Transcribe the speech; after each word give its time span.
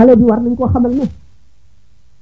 xale 0.00 0.16
bi 0.16 0.24
war 0.30 0.40
nañ 0.42 0.54
koo 0.56 0.68
xamal 0.74 0.92
ne 0.98 1.04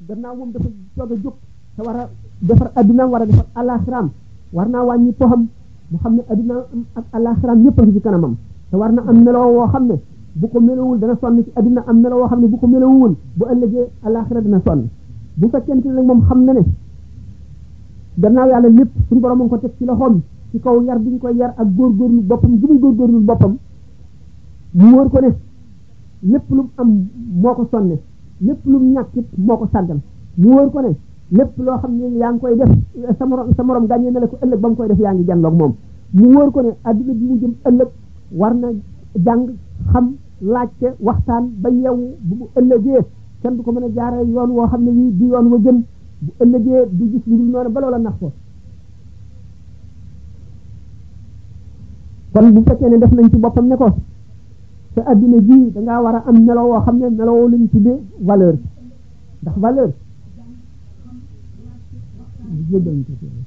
gannaaw 0.09 0.35
moom 0.39 0.51
dafa 0.53 0.69
soog 0.97 1.13
a 1.13 1.17
jóg 1.23 1.35
te 1.77 1.81
war 1.87 1.97
a 2.01 2.03
defar 2.49 2.71
addinaam 2.79 3.11
war 3.13 3.23
a 3.23 3.27
defar 3.27 3.47
alaxiraam 3.55 4.09
war 4.57 4.69
naa 4.69 4.83
wàññi 4.89 5.13
poxam 5.19 5.43
mu 5.91 5.99
xam 6.03 6.13
ne 6.17 6.23
addinaam 6.33 6.63
ak 6.99 7.05
alaxiraam 7.17 7.59
yépp 7.65 7.79
a 7.79 7.83
ngi 7.83 7.93
ci 7.95 8.01
kanamam 8.01 8.35
war 8.81 8.93
na 8.97 9.01
am 9.09 9.19
meloo 9.25 9.51
woo 9.57 9.69
xam 9.73 9.85
ne 9.91 9.97
bu 10.41 10.47
ko 10.53 10.59
melowul 10.61 10.99
dana 11.03 11.15
sonn 11.21 11.37
ci 11.45 11.51
addina 11.59 11.81
am 11.91 11.97
meloo 12.03 12.19
woo 12.21 12.29
xam 12.31 12.41
ne 12.43 12.47
bu 12.47 12.59
ko 12.59 12.67
melowul 12.67 13.13
bu 13.39 13.45
ëllëgee 13.53 13.87
alaxira 14.07 14.41
dina 14.41 14.61
sonn 14.67 14.81
bu 15.39 15.47
fekkente 15.53 15.87
ne 15.89 15.93
nag 15.95 16.05
moom 16.07 16.21
xam 16.29 16.41
na 16.45 16.53
ne 16.53 16.63
gannaaw 18.23 18.49
yàlla 18.51 18.69
lépp 18.79 18.91
suñu 19.09 19.21
borom 19.21 19.41
a 19.43 19.45
ko 19.51 19.59
teg 19.59 19.73
ci 19.79 19.85
loxoom 19.85 20.15
ci 20.51 20.59
kaw 20.65 20.77
yar 20.87 20.99
bi 20.99 21.09
ñu 21.13 21.19
koy 21.19 21.35
yar 21.37 21.53
ak 21.57 21.69
góorgóorlu 21.77 22.21
boppam 22.31 22.53
gi 22.61 22.67
muy 22.69 22.79
góorgóorlu 22.83 23.19
boppam 23.29 23.57
mu 24.73 24.91
wóor 24.97 25.09
ko 25.13 25.21
ne 25.21 25.31
lépp 26.23 26.43
lum 26.51 26.67
mu 26.67 26.73
am 26.77 27.07
moo 27.41 27.55
ko 27.55 27.69
sonne 27.71 27.99
lépp 28.41 28.59
lu 28.65 28.79
mu 28.79 28.93
ñàkkit 28.93 29.27
moo 29.37 29.57
ko 29.57 29.69
sàggan 29.73 30.01
mu 30.37 30.49
wóor 30.51 30.71
ko 30.73 30.81
ne 30.83 30.89
lépp 31.31 31.51
loo 31.59 31.79
xam 31.79 31.97
ne 31.99 32.17
yaa 32.19 32.31
ngi 32.33 32.41
koy 32.41 32.57
def 32.59 32.69
eh, 33.09 33.15
sa 33.19 33.25
morom 33.27 33.49
sa 33.57 33.63
morom 33.63 33.87
gàññee 33.87 34.11
na 34.11 34.21
la 34.21 34.27
ko 34.27 34.37
ëllëg 34.43 34.59
ba 34.61 34.69
mu 34.69 34.75
koy 34.77 34.89
def 34.89 34.99
yaa 34.99 35.13
ngi 35.13 35.25
jànloog 35.27 35.55
moom 35.55 35.75
mu 36.13 36.27
wóor 36.35 36.51
ko 36.51 36.61
ne 36.63 36.71
adduna 36.83 37.13
bi 37.15 37.25
mu 37.27 37.39
jëm 37.41 37.53
ëllëg 37.69 37.89
war 38.39 38.55
na 38.55 38.69
jàng 39.25 39.47
xam 39.93 40.17
laajte 40.43 40.87
waxtaan 41.01 41.45
ba 41.63 41.69
yeewu 41.71 42.15
bu 42.21 42.35
mu 42.35 42.47
ëllëgee 42.59 43.01
kenn 43.43 43.57
du 43.57 43.63
ko 43.63 43.73
mën 43.73 43.85
a 43.85 43.89
jaare 43.95 44.25
yoon 44.27 44.51
woo 44.51 44.67
xam 44.69 44.83
ne 44.85 44.91
wi 44.91 45.13
du 45.19 45.25
yoon 45.27 45.47
wa 45.53 45.59
gën 45.59 45.83
bu 46.21 46.31
ëllëgee 46.43 46.89
du 46.91 47.07
gis 47.13 47.23
lu 47.27 47.37
dul 47.37 47.51
noonu 47.51 47.71
ba 47.71 47.81
loola 47.81 47.99
nax 47.99 48.17
ko 48.19 48.33
kon 52.33 52.53
bu 52.55 52.63
fekkee 52.67 52.89
ne 52.91 52.99
def 52.99 53.13
nañ 53.13 53.31
ci 53.31 53.37
boppam 53.37 53.67
ne 53.69 53.77
ko 53.77 53.87
te 54.99 55.11
adduna 55.11 55.41
ji 55.47 55.71
da 55.73 55.81
ngaa 55.81 56.01
war 56.05 56.15
a 56.17 56.23
am 56.27 56.37
melo 56.45 56.61
woo 56.71 56.81
xam 56.85 56.99
ne 56.99 57.11
melo 57.11 57.33
woo 57.33 57.49
lañu 57.49 57.69
tuddee 57.71 57.99
valeur 58.21 58.55
ndax 59.43 59.57
valeur 59.59 59.91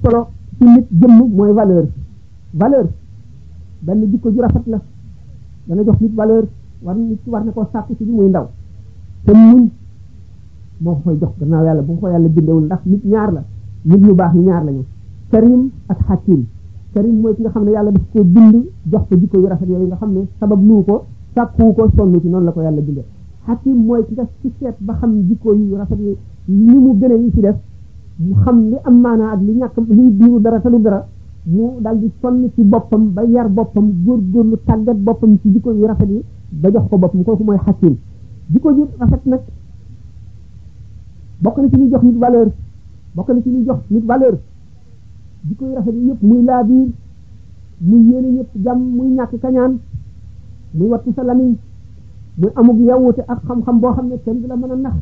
solo 0.02 0.22
ci 0.58 0.64
nit 0.66 0.86
jëmm 0.90 1.14
mooy 1.36 1.52
valeur 1.54 1.86
valeur 2.54 2.88
benn 3.82 4.10
jikko 4.12 4.30
ju 4.32 4.42
rafet 4.42 4.66
la 4.68 4.80
dana 5.68 5.84
jox 5.84 6.00
nit 6.02 6.14
valeur 6.16 6.44
war 6.84 6.96
nit 6.96 7.20
ci 7.24 7.30
war 7.30 7.44
na 7.46 7.52
koo 7.52 7.68
sàkku 7.72 7.96
bi 8.00 8.06
muy 8.12 8.28
ndaw 8.30 8.48
te 9.26 9.32
muñ 9.34 9.68
moo 10.80 10.96
ko 10.96 11.02
koy 11.04 11.18
jox 11.20 11.32
gannaaw 11.40 11.66
yàlla 11.66 11.82
bu 11.82 11.94
ko 11.96 12.00
ko 12.00 12.08
yàlla 12.08 12.28
bindewul 12.30 12.64
ndax 12.66 12.80
nit 12.86 13.04
ñaar 13.04 13.32
la 13.34 13.44
nit 13.86 14.00
ñu 14.02 14.14
baax 14.16 14.34
ñu 14.36 14.42
ñaar 14.44 14.64
lañu 14.66 14.84
karim 15.32 15.70
ak 15.90 16.00
xakim 16.08 16.46
karim 16.94 17.20
mooy 17.22 17.36
ki 17.36 17.42
nga 17.42 17.50
xam 17.52 17.64
ne 17.66 17.72
yàlla 17.72 17.92
daf 17.92 18.04
ko 18.14 18.24
bind 18.24 18.56
jox 18.84 19.02
ko 19.10 19.16
jikko 19.18 19.38
yu 19.38 19.48
rafet 19.48 19.68
yooyu 19.70 19.88
nga 19.88 19.96
xam 19.98 20.14
ne 20.14 20.22
sabab 20.40 20.62
luu 20.64 20.84
ko 20.84 21.06
sàkku 21.36 21.74
ko 21.74 21.88
sonn 21.96 22.20
ci 22.22 22.28
noonu 22.30 22.46
la 22.46 22.52
ko 22.52 22.62
yàlla 22.62 22.82
bindee 22.82 23.06
xakim 23.46 23.86
mooy 23.86 24.04
ki 24.08 24.14
nga 24.14 24.28
ci 24.42 24.52
seet 24.60 24.76
ba 24.80 24.94
xam 25.00 25.24
jikko 25.30 25.54
yu 25.54 25.76
rafet 25.78 26.00
yi 26.00 26.18
ni 26.48 26.76
mu 26.78 26.94
gën 27.00 27.12
a 27.12 27.16
yi 27.16 27.32
ci 27.32 27.40
def 27.42 27.56
mu 28.18 28.36
xam 28.44 28.70
li 28.70 28.76
am 28.84 29.00
maanaa 29.02 29.32
ak 29.34 29.42
li 29.42 29.54
ñàkk 29.54 29.78
liy 29.90 30.10
biiru 30.12 30.40
dara 30.40 30.60
te 30.60 30.70
dara 30.70 31.08
mu 31.44 31.64
daal 31.82 32.00
di 32.00 32.12
sonn 32.22 32.48
ci 32.56 32.64
boppam 32.64 33.12
ba 33.14 33.24
yar 33.24 33.50
boppam 33.50 33.88
góorgóorlu 34.04 34.58
tàggat 34.66 34.96
boppam 34.98 35.38
ci 35.42 35.50
jikko 35.52 35.72
yu 35.72 35.86
rafet 35.86 36.10
yi 36.10 36.22
da 36.50 36.70
jox 36.70 36.88
ko 36.90 36.98
boppam 36.98 37.24
kooku 37.24 37.44
mooy 37.44 37.58
xakim 37.66 37.96
jikko 38.50 38.70
yu 38.72 38.88
rafet 39.00 39.26
nag 39.26 39.42
bokk 41.40 41.58
na 41.58 41.70
ci 41.70 41.78
ñuy 41.78 41.90
jox 41.92 42.04
nit 42.04 42.18
valeur 42.18 42.48
bokk 43.16 43.28
na 43.30 43.42
ci 43.42 43.50
ñuy 43.50 43.66
jox 43.66 43.78
nit 43.90 44.06
valeur 44.06 44.38
jikko 45.48 45.66
yu 45.66 45.76
rafet 45.76 45.94
yi 45.94 46.08
yëpp 46.08 46.22
muy 46.24 46.44
laa 46.44 46.64
biir 46.64 46.88
muy 47.80 48.02
yéene 48.10 48.28
yëpp 48.38 48.50
jàmm 48.64 48.80
muy 48.82 49.08
ñàkk 49.16 49.40
kañaan 49.42 49.80
muy 50.74 50.88
wattu 50.90 51.12
sa 51.16 51.24
lamiñ 51.28 51.56
muy 52.40 52.52
amug 52.56 52.80
yawute 52.80 53.22
ak 53.28 53.40
xam-xam 53.46 53.80
boo 53.80 53.92
xam 53.94 54.08
ne 54.08 54.16
kenn 54.26 54.42
du 54.42 54.48
la 54.48 54.56
mën 54.56 54.72
a 54.72 54.76
nax 54.76 54.94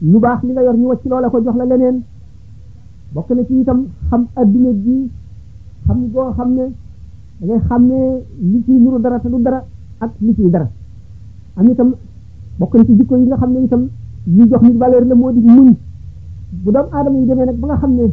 lu 0.00 0.18
baax 0.20 0.42
li 0.42 0.52
nga 0.52 0.62
yor 0.62 0.76
ñu 0.76 0.86
wacc 0.88 1.04
loola 1.04 1.28
ko 1.30 1.40
jox 1.44 1.56
la 1.56 1.64
leneen 1.64 2.02
bokk 3.14 3.30
na 3.30 3.44
ci 3.44 3.60
itam 3.60 3.86
xam 4.08 4.26
adduna 4.36 4.72
ji 4.72 5.10
xam 5.86 5.98
goo 6.12 6.30
xam 6.36 6.54
ne 6.54 6.64
da 7.40 7.46
ngay 7.46 7.60
xàmmee 7.68 8.24
li 8.40 8.62
ci 8.64 8.72
nuru 8.72 9.00
dara 9.00 9.18
te 9.18 9.28
du 9.28 9.38
dara 9.42 9.64
ak 9.98 10.10
li 10.20 10.34
ci 10.34 10.50
dara 10.50 10.68
am 11.56 11.68
itam 11.68 11.94
bokk 12.58 12.74
na 12.74 12.84
ci 12.84 12.94
jikko 12.96 13.16
yi 13.16 13.26
nga 13.26 13.36
xam 13.36 13.52
ne 13.52 13.60
itam 13.64 13.88
yi 14.26 14.46
jox 14.50 14.62
nit 14.62 14.76
valeur 14.78 15.04
la 15.06 15.14
moo 15.14 15.32
di 15.32 15.40
muñ 15.40 15.74
bu 16.62 16.70
doom 16.70 16.86
aadama 16.92 17.18
yi 17.18 17.26
demee 17.26 17.44
nag 17.46 17.56
ba 17.58 17.66
nga 17.68 17.76
xam 17.78 17.92
ne 17.96 18.04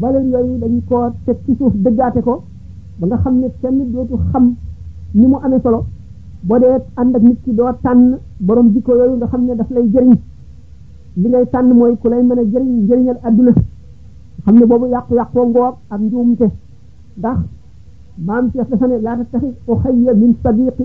valeur 0.00 0.22
yooyu 0.24 0.58
dañ 0.58 0.82
koo 0.88 1.12
teg 1.24 1.36
ci 1.46 1.54
suuf 1.56 1.74
dëggaate 1.74 2.20
ko 2.22 2.42
ba 2.98 3.06
nga 3.06 3.16
xam 3.18 3.38
ne 3.38 3.46
kenn 3.60 3.92
dootu 3.92 4.16
xam 4.30 4.56
ni 5.14 5.26
mu 5.28 5.36
amé 5.44 5.56
solo 5.62 5.84
bo 6.42 6.58
dé 6.58 6.66
ànd 6.96 7.14
ak 7.16 7.22
nit 7.22 7.38
ki 7.44 7.52
do 7.52 7.64
tan 7.82 8.18
borom 8.40 8.72
jikko 8.74 8.92
yoyu 8.96 9.16
nga 9.16 9.26
xamné 9.26 9.54
daf 9.56 9.70
lay 9.70 9.88
jëriñ 9.92 10.14
li 11.16 11.28
ngay 11.28 11.46
tan 11.52 11.68
moy 11.76 11.96
ku 11.98 12.08
lay 12.08 12.22
mëna 12.22 12.42
jëriñ 12.42 12.88
jëriñal 12.88 13.18
aduna 13.22 13.52
xamné 14.44 14.66
bobu 14.66 14.86
yaq 14.86 15.04
yaq 15.10 15.10
yaqoo 15.16 15.46
ngoog 15.48 15.74
ak 15.90 16.00
njuumte 16.00 16.46
ndax 17.18 17.38
maam 18.26 18.50
ci 18.50 18.56
dafa 18.58 18.86
ne 18.86 18.98
laa 19.00 19.18
taxi 19.30 19.46
uxayya 19.68 20.14
min 20.14 20.34
sadiqi 20.42 20.84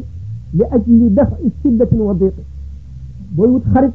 li 0.54 0.64
ajli 0.76 1.10
dafi 1.14 1.52
siddatin 1.62 2.00
wa 2.02 2.14
diqi 2.14 2.44
boy 3.36 3.48
wut 3.50 3.64
xarit 3.74 3.94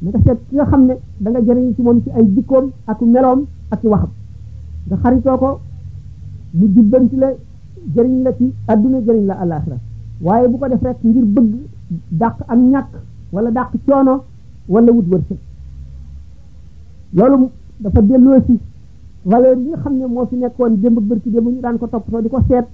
na 0.00 0.08
nga 0.10 0.18
seet 0.24 0.38
ki 0.48 0.54
nga 0.56 0.64
xamné 0.64 0.96
da 1.18 1.30
nga 1.30 1.40
jëriñ 1.40 1.74
ci 1.74 1.82
mom 1.82 2.02
ci 2.02 2.10
ay 2.10 2.24
jikkoom 2.34 2.70
ak 2.86 3.00
melom 3.02 3.44
ak 3.70 3.80
waxam 3.84 4.10
nga 4.86 4.96
xaritoo 4.96 5.36
ko 5.38 5.60
mu 6.52 6.66
jubbanti 6.74 7.16
la 7.16 7.28
jëriñ 7.94 8.22
la 8.24 8.32
ci 8.34 8.52
adduna 8.66 8.98
jëriñ 9.04 9.26
la 9.26 9.34
alaxira 9.40 9.76
waaye 10.20 10.48
bu 10.48 10.58
ko 10.58 10.68
def 10.68 10.82
rek 10.82 10.96
ngir 11.02 11.24
bëgg 11.24 11.50
dàq 12.20 12.36
am 12.48 12.60
ñàkk 12.70 12.90
wala 13.32 13.50
dàq 13.50 13.70
coono 13.86 14.24
wala 14.68 14.92
wut 14.92 15.06
wërsëg 15.12 15.38
loolu 17.14 17.48
dafa 17.80 18.00
delloo 18.02 18.40
si 18.46 18.58
valeur 19.30 19.58
yi 19.58 19.72
xam 19.82 19.94
ne 19.96 20.06
moo 20.06 20.26
fi 20.26 20.36
nekkoon 20.36 20.72
démb 20.82 20.98
bërki 21.08 21.28
bu 21.30 21.50
ñu 21.50 21.60
daan 21.60 21.78
ko 21.78 21.86
toppatoo 21.88 22.20
di 22.22 22.28
ko 22.28 22.38
seet 22.48 22.66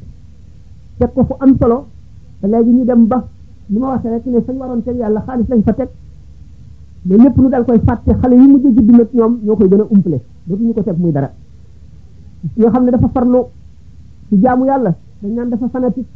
teg 0.98 1.12
ko 1.14 1.22
am 1.40 1.56
solo 1.60 1.86
te 2.40 2.46
léegi 2.46 2.70
ñu 2.70 2.84
dem 2.84 3.06
ba 3.06 3.18
ni 3.70 3.78
ma 3.78 3.86
waxee 3.92 4.10
rek 4.10 4.26
ne 4.26 4.40
fañ 4.42 4.56
waroon 4.60 4.82
yàlla 5.00 5.20
xaalis 5.26 5.48
lañ 5.48 5.62
fa 5.62 5.72
teg 5.72 5.88
mais 7.06 7.32
lu 7.42 7.48
dal 7.48 7.64
koy 7.64 7.80
fàtte 7.86 8.10
xale 8.20 8.34
yi 8.40 8.46
mujj 8.52 8.62
judd 8.74 8.90
nag 8.98 9.08
ñoom 9.12 9.34
ñoo 9.44 9.56
koy 9.56 9.68
gën 9.70 9.80
a 9.80 9.86
umpale 9.94 10.18
ñu 10.46 10.72
ko 10.76 10.82
teg 10.82 10.96
muy 10.98 11.12
dara 11.12 11.30
ñoo 12.58 12.70
xam 12.72 12.84
ne 12.84 12.90
dafa 12.90 13.08
farlu 13.14 13.40
ci 14.28 14.36
jaamu 14.42 14.66
yàlla 14.66 14.92
dañ 15.22 15.32
naan 15.34 15.50
dafa 15.50 15.68
fanatique 15.72 16.08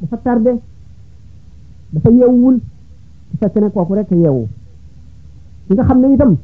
dafa 0.00 0.16
tardé 0.24 0.52
dafa 1.92 2.10
yeewul 2.10 2.56
su 3.30 3.34
fekkee 3.40 3.60
ne 3.60 3.68
kooku 3.70 3.94
rekk 3.94 4.10
yeewu 4.10 4.48
nga 5.72 5.82
xam 5.84 6.00
ne 6.00 6.12
itam 6.14 6.36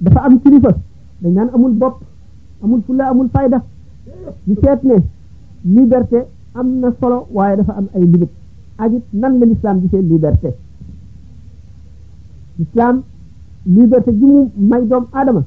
dafa 0.00 0.20
am 0.26 0.34
kilifa 0.42 0.70
dañ 1.22 1.32
naan 1.34 1.48
amul 1.54 1.72
bopp 1.80 1.96
amul 2.62 2.82
fulla 2.86 3.04
amul 3.12 3.28
fayda 3.34 3.58
ñu 4.46 4.54
seet 4.62 4.80
ne 4.88 4.96
liberté 5.76 6.18
am 6.54 6.68
na 6.80 6.88
solo 7.00 7.18
waaye 7.36 7.56
dafa 7.56 7.72
am 7.78 7.86
ay 7.94 8.02
limite 8.12 8.32
ak 8.82 8.92
it 8.92 9.04
nan 9.20 9.38
la 9.40 9.44
l'islam 9.46 9.76
gisee 9.82 10.02
liberté 10.12 10.48
l'islam 12.58 13.02
liberté 13.76 14.10
ji 14.18 14.26
mu 14.34 14.40
may 14.70 14.82
doom 14.90 15.04
aadama 15.12 15.42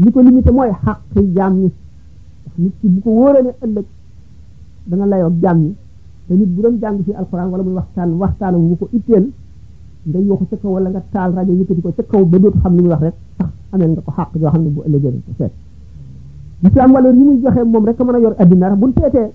li 0.00 0.12
ko 0.12 0.20
limité 0.22 0.50
mooy 0.50 0.70
xaq 0.84 0.98
jaam 1.36 1.54
ñi 1.62 1.68
nit 2.58 2.74
ki 2.80 2.86
bu 2.88 2.98
ko 3.00 3.08
wóoree 3.10 3.42
ëllëg 3.64 3.86
dana 4.88 5.06
layoo 5.06 5.28
ak 5.28 5.34
jàmm 5.40 5.58
ñi 5.60 5.74
te 6.26 6.34
nit 6.34 6.48
bu 6.54 6.60
doon 6.62 6.76
jàng 6.80 6.98
fii 7.04 7.14
alxuraan 7.20 7.48
wala 7.50 7.62
muy 7.62 7.74
waxtaan 7.74 8.10
waxtaan 8.22 8.54
wu 8.54 8.76
ko 8.76 8.88
itteel 8.92 9.26
nga 10.04 10.18
yokk 10.20 10.42
ca 10.50 10.56
kaw 10.60 10.70
wala 10.76 10.88
nga 10.90 11.02
taal 11.12 11.30
rajo 11.36 11.52
yëkkati 11.52 11.80
ko 11.82 11.90
ca 11.96 12.02
kaw 12.10 12.22
ba 12.30 12.38
dootu 12.38 12.58
xam 12.62 12.74
li 12.76 12.80
muy 12.82 12.90
wax 12.90 13.00
rek 13.06 13.14
sax 13.38 13.50
ameel 13.72 13.90
nga 13.90 14.00
ko 14.06 14.10
xàq 14.16 14.28
yoo 14.42 14.50
xam 14.52 14.62
ne 14.64 14.68
bu 14.74 14.80
ëllëgee 14.86 15.20
seet 15.38 15.52
lislaam 16.62 16.90
wala 16.94 17.08
yi 17.18 17.22
muy 17.28 17.38
joxee 17.42 17.64
moom 17.72 17.84
rek 17.88 17.98
mën 18.06 18.14
a 18.16 18.20
yor 18.24 18.34
addina 18.42 18.68
rek 18.70 18.78
buñ 18.82 18.92
teetee 18.96 19.28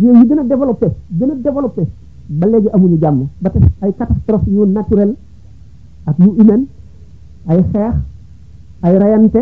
réew 0.00 0.14
yi 0.18 0.24
gën 0.28 0.38
a 0.38 0.42
développé 0.52 0.88
gën 1.18 1.30
a 1.30 1.34
développé 1.46 1.82
ba 2.38 2.46
léegi 2.46 2.68
amuñu 2.74 2.98
jàmm 3.02 3.20
ba 3.42 3.48
te 3.50 3.58
ay 3.84 3.92
catastrophe 3.98 4.48
yu 4.56 4.64
naturel 4.64 5.12
ak 6.08 6.16
yu 6.18 6.30
humaine 6.38 6.66
ay 7.50 7.58
xeex 7.72 7.94
ay 8.82 8.98
rayante 9.02 9.40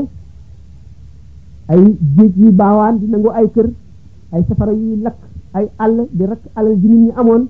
ay 1.69 1.83
géej 2.15 2.31
yi 2.43 2.49
baawaan 2.61 2.99
di 3.03 3.07
nangu 3.13 3.31
ay 3.39 3.47
kër 3.55 3.69
ay 4.33 4.43
safara 4.49 4.73
yuy 4.73 4.97
lakk 5.07 5.19
ay 5.57 5.67
àll 5.85 5.97
di 6.17 6.25
rek 6.33 6.43
alal 6.59 6.75
ji 6.81 6.89
nit 6.89 6.99
ñi 7.05 7.11
amoon 7.21 7.43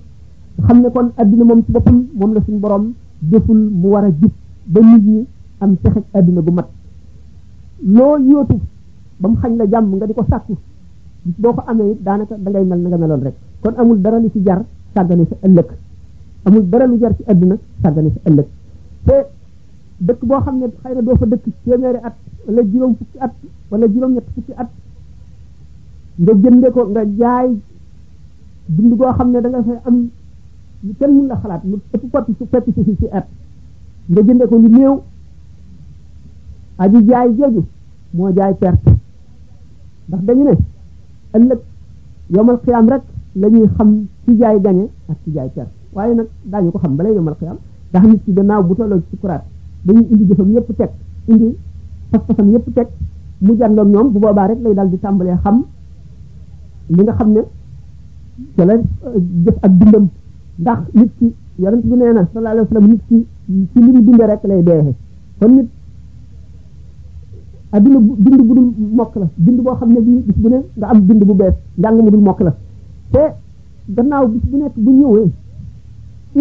xam 0.66 0.78
ne 0.82 0.88
kon 0.94 1.08
adduna 1.20 1.44
moom 1.48 1.60
ci 1.64 1.70
boppam 1.74 1.98
moom 2.18 2.30
la 2.34 2.40
suñu 2.46 2.58
borom 2.64 2.84
deful 3.30 3.60
bu 3.80 3.88
war 3.94 4.04
a 4.08 4.10
jub 4.20 4.32
ba 4.72 4.80
nit 4.88 5.04
ñi 5.12 5.20
am 5.62 5.70
texeg 5.82 6.04
adduna 6.16 6.40
bu 6.46 6.52
mat 6.58 6.66
loo 7.96 8.14
yootu 8.30 8.56
ba 9.20 9.26
mu 9.30 9.36
xañ 9.42 9.52
la 9.60 9.64
jàmm 9.72 9.84
nga 9.96 10.06
di 10.08 10.12
ko 10.18 10.24
sàkku 10.30 10.54
boo 11.40 11.52
ko 11.56 11.62
amee 11.70 11.96
daanaka 12.04 12.34
dangay 12.44 12.64
mel 12.70 12.78
na 12.82 12.88
nga 12.88 12.96
meloon 13.02 13.22
rek 13.26 13.34
kon 13.62 13.74
amul 13.80 13.98
dara 14.04 14.18
lu 14.22 14.28
ci 14.34 14.40
jar 14.46 14.60
sàggane 14.94 15.24
sa 15.30 15.34
ëllëg 15.46 15.66
amul 16.46 16.64
dara 16.72 16.84
lu 16.90 16.96
jar 17.00 17.12
ci 17.18 17.22
adduna 17.30 17.56
sàggane 17.82 18.10
sa 18.14 18.20
ëllëg 18.30 18.46
te 19.06 19.14
dëkk 20.06 20.20
boo 20.28 20.40
xam 20.44 20.56
ne 20.60 20.66
xëy 20.82 20.92
na 20.96 21.00
doo 21.06 21.16
fa 21.20 21.26
dëkk 21.32 21.44
téeméeri 21.64 21.98
at 22.08 22.14
wala 22.46 22.62
juróom 22.62 22.94
fukki 22.94 23.19
at 23.19 23.32
wala 23.70 23.87
ñett 23.90 24.26
fukki 24.34 24.52
at 24.56 24.70
nga 26.16 26.32
jënde 26.43 26.69
ko 26.72 26.82
nga 26.94 27.02
jaay 27.19 27.48
dund 28.70 28.93
goo 28.98 29.12
xam 29.12 29.31
ne 29.31 29.40
da 29.40 29.48
nga 29.48 29.82
am 29.84 29.96
lu 30.84 30.93
kenn 30.98 31.12
mun 31.16 31.26
la 31.26 31.37
xalaat 31.43 31.62
lu 31.64 31.76
ëpp 31.94 32.04
fott 32.12 32.26
su 32.38 32.44
fett 32.50 32.64
si 32.75 32.82
si 33.00 33.06
at 33.10 33.26
nga 34.06 34.20
jënde 34.26 34.44
ko 34.48 34.56
lu 34.58 34.69
néew 34.69 34.94
aji 36.82 36.98
jaay 37.08 37.28
jooju 37.37 37.62
moo 38.14 38.31
jaay 38.37 38.54
perte 38.54 38.90
ndax 40.08 40.22
dañu 40.26 40.44
ne 40.44 40.54
ëllëg 41.37 41.60
yomal 42.31 42.58
xiyaam 42.62 42.87
rek 42.92 43.02
la 43.40 43.46
xam 43.76 43.90
ci 44.25 44.37
jaay 44.38 44.60
gañe 44.60 44.84
ak 45.10 45.19
ci 45.25 45.31
jaay 45.34 45.49
perte 45.54 45.72
waaye 45.92 46.14
nag 46.14 46.28
daañu 46.44 46.70
ko 46.70 46.78
xam 46.78 46.94
balay 46.96 47.12
yomal 47.14 47.34
xiyaam 47.34 47.58
ndax 47.90 48.04
nit 48.06 48.20
ci 48.25 48.32
gannaaw 48.32 48.62
bu 48.64 48.75
tolloo 48.76 49.00
dañuy 49.84 50.06
indi 50.10 50.25
jëfam 50.28 50.52
yépp 50.54 50.76
teg 50.76 50.90
indi 51.28 51.56
pas-pasam 52.10 52.50
yépp 52.52 52.66
teg 52.74 52.88
mu 53.40 53.56
jàndoon 53.58 53.88
ñoom 53.90 54.08
bu 54.12 54.18
boobaa 54.18 54.46
rek 54.48 54.58
lay 54.62 54.74
daal 54.74 54.90
di 54.90 54.98
tàmbalee 54.98 55.36
xam 55.42 55.64
li 56.88 57.02
nga 57.02 57.12
xam 57.18 57.32
ne 57.32 57.40
ca 58.56 58.64
la 58.64 58.72
euh, 58.72 59.22
jëf 59.44 59.54
ak 59.66 59.72
dundam 59.78 60.06
ndax 60.58 60.78
nit 60.94 61.10
ki 61.18 61.34
yonent 61.58 61.84
bi 61.88 61.94
nee 61.96 62.12
na 62.14 62.28
sallallahu 62.32 62.54
alayhi 62.54 62.98
wa 63.10 63.16
li 63.84 63.92
mu 63.94 64.00
dunde 64.06 64.24
rek 64.30 64.42
lay 64.50 64.62
deexe 64.62 64.92
kon 65.38 65.52
nit 65.56 65.68
adduna 67.72 67.98
dund 68.22 68.40
bu 68.48 68.54
dul 68.54 68.72
mokk 68.98 69.14
la 69.20 69.26
dund 69.44 69.60
boo 69.64 69.74
xam 69.76 69.90
ne 69.94 70.00
bii 70.00 70.22
bis 70.26 70.36
bu 70.42 70.48
ne 70.48 70.58
nga 70.76 70.86
am 70.86 70.98
dund 71.06 71.24
bu 71.24 71.34
bees 71.34 71.54
njàng 71.80 71.96
mu 72.04 72.10
dul 72.10 72.20
mokk 72.28 72.40
la 72.46 72.52
te 73.12 73.22
gannaaw 73.94 74.28
bis 74.28 74.42
bu 74.50 74.56
nekk 74.56 74.74
bu 74.76 74.90
ñëwee 75.00 75.28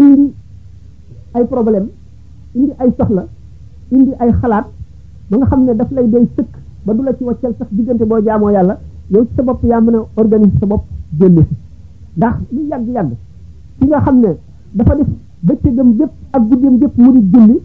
indi 0.01 0.33
ay 1.35 1.45
problème 1.53 1.88
indi 2.56 2.71
ay 2.81 2.89
soxla 2.97 3.23
indi 3.95 4.12
ay 4.23 4.31
xalaat 4.41 4.65
ba 5.30 5.36
nga 5.42 5.48
xam 5.50 5.62
ne 5.66 5.74
daf 5.74 5.89
lay 5.92 6.07
doy 6.13 6.25
sëkk 6.38 6.51
ba 6.86 6.94
du 6.94 7.01
la 7.04 7.13
ci 7.18 7.24
wàccal 7.24 7.54
sax 7.57 7.68
diggante 7.72 8.04
boo 8.06 8.22
jaamoo 8.24 8.50
yàlla 8.50 8.77
yow 9.10 9.25
ci 9.25 9.31
sa 9.36 9.42
bopp 9.44 9.63
yaa 9.63 9.81
mën 9.81 9.95
a 9.95 10.01
organiser 10.22 10.57
sa 10.60 10.66
bopp 10.68 10.83
génn 11.19 11.38
si 11.50 11.56
ndax 12.16 12.36
lu 12.54 12.62
yàgg-yàgg 12.69 13.12
ki 13.80 13.86
nga 13.88 14.01
xam 14.01 14.18
ne 14.19 14.31
dafa 14.77 14.95
def 14.95 15.07
bëccëgam 15.48 15.94
bépp 15.98 16.12
ak 16.31 16.42
guddeem 16.50 16.77
bépp 16.77 16.94
mu 16.98 17.10
di 17.13 17.22
julli 17.31 17.60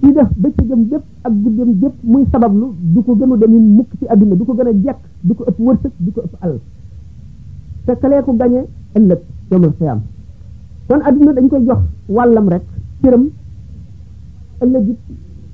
ci 0.00 0.12
def 0.12 0.28
bëccëgam 0.42 0.82
bépp 0.88 1.04
ak 1.22 1.32
guddeem 1.42 1.70
bépp 1.80 1.94
muy 2.02 2.24
sabablu 2.32 2.66
du 2.80 3.02
ko 3.02 3.14
gënu 3.14 3.36
demin 3.36 3.62
mukk 3.76 3.90
ci 3.98 4.06
àdduna 4.06 4.34
du 4.36 4.44
ko 4.44 4.54
gën 4.54 4.68
a 4.68 4.72
jekk 4.72 4.98
du 5.20 5.34
ko 5.34 5.44
ëpp 5.50 5.58
wërsëg 5.58 5.92
du 5.98 6.12
ko 6.12 6.20
ëpp 6.22 6.34
àll 6.40 6.54
te 7.84 7.92
kalee 8.00 8.22
ko 8.22 8.32
gañe 8.36 8.60
ëllëg 8.96 9.20
yomal 9.50 9.72
xiyaam 9.76 10.00
kon 10.88 11.00
àdduna 11.08 11.32
dañ 11.34 11.46
koy 11.48 11.62
jox 11.66 11.80
wàllam 12.06 12.48
rek 12.48 12.62
cëram 13.02 13.24
ëllëg 14.62 14.84
it 14.88 14.98